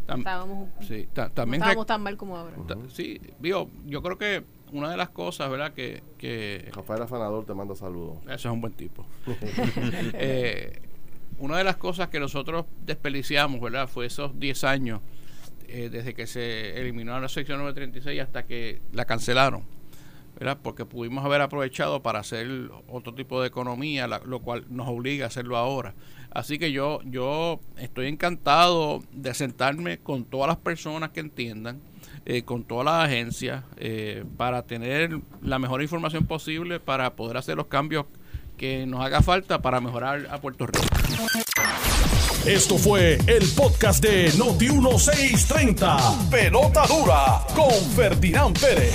[0.07, 2.57] estábamos, sí, también estábamos tan mal como ahora
[2.89, 3.67] sí yo
[4.01, 5.73] creo que una de las cosas, ¿verdad?
[5.73, 8.17] Que, que Rafael Afanador te manda saludos.
[8.23, 9.05] Eso es un buen tipo.
[10.13, 10.81] eh,
[11.37, 13.87] una de las cosas que nosotros desperdiciamos, ¿verdad?
[13.87, 15.01] Fue esos 10 años
[15.67, 19.63] eh, desde que se eliminó la sección 936 hasta que la cancelaron.
[20.35, 20.57] ¿verdad?
[20.63, 22.47] Porque pudimos haber aprovechado para hacer
[22.87, 25.93] otro tipo de economía, lo cual nos obliga a hacerlo ahora.
[26.31, 31.79] Así que yo, yo estoy encantado de sentarme con todas las personas que entiendan
[32.25, 37.57] eh, con todas las agencias eh, para tener la mejor información posible para poder hacer
[37.57, 38.05] los cambios
[38.63, 40.87] que nos haga falta para mejorar a Puerto Rico.
[42.45, 46.29] Esto fue el podcast de Noti1630.
[46.29, 48.93] Pelota dura con Ferdinand Pérez.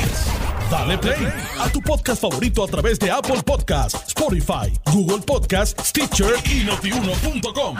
[0.70, 1.28] Dale play
[1.60, 7.76] a tu podcast favorito a través de Apple Podcasts, Spotify, Google Podcasts, Stitcher y notiuno.com.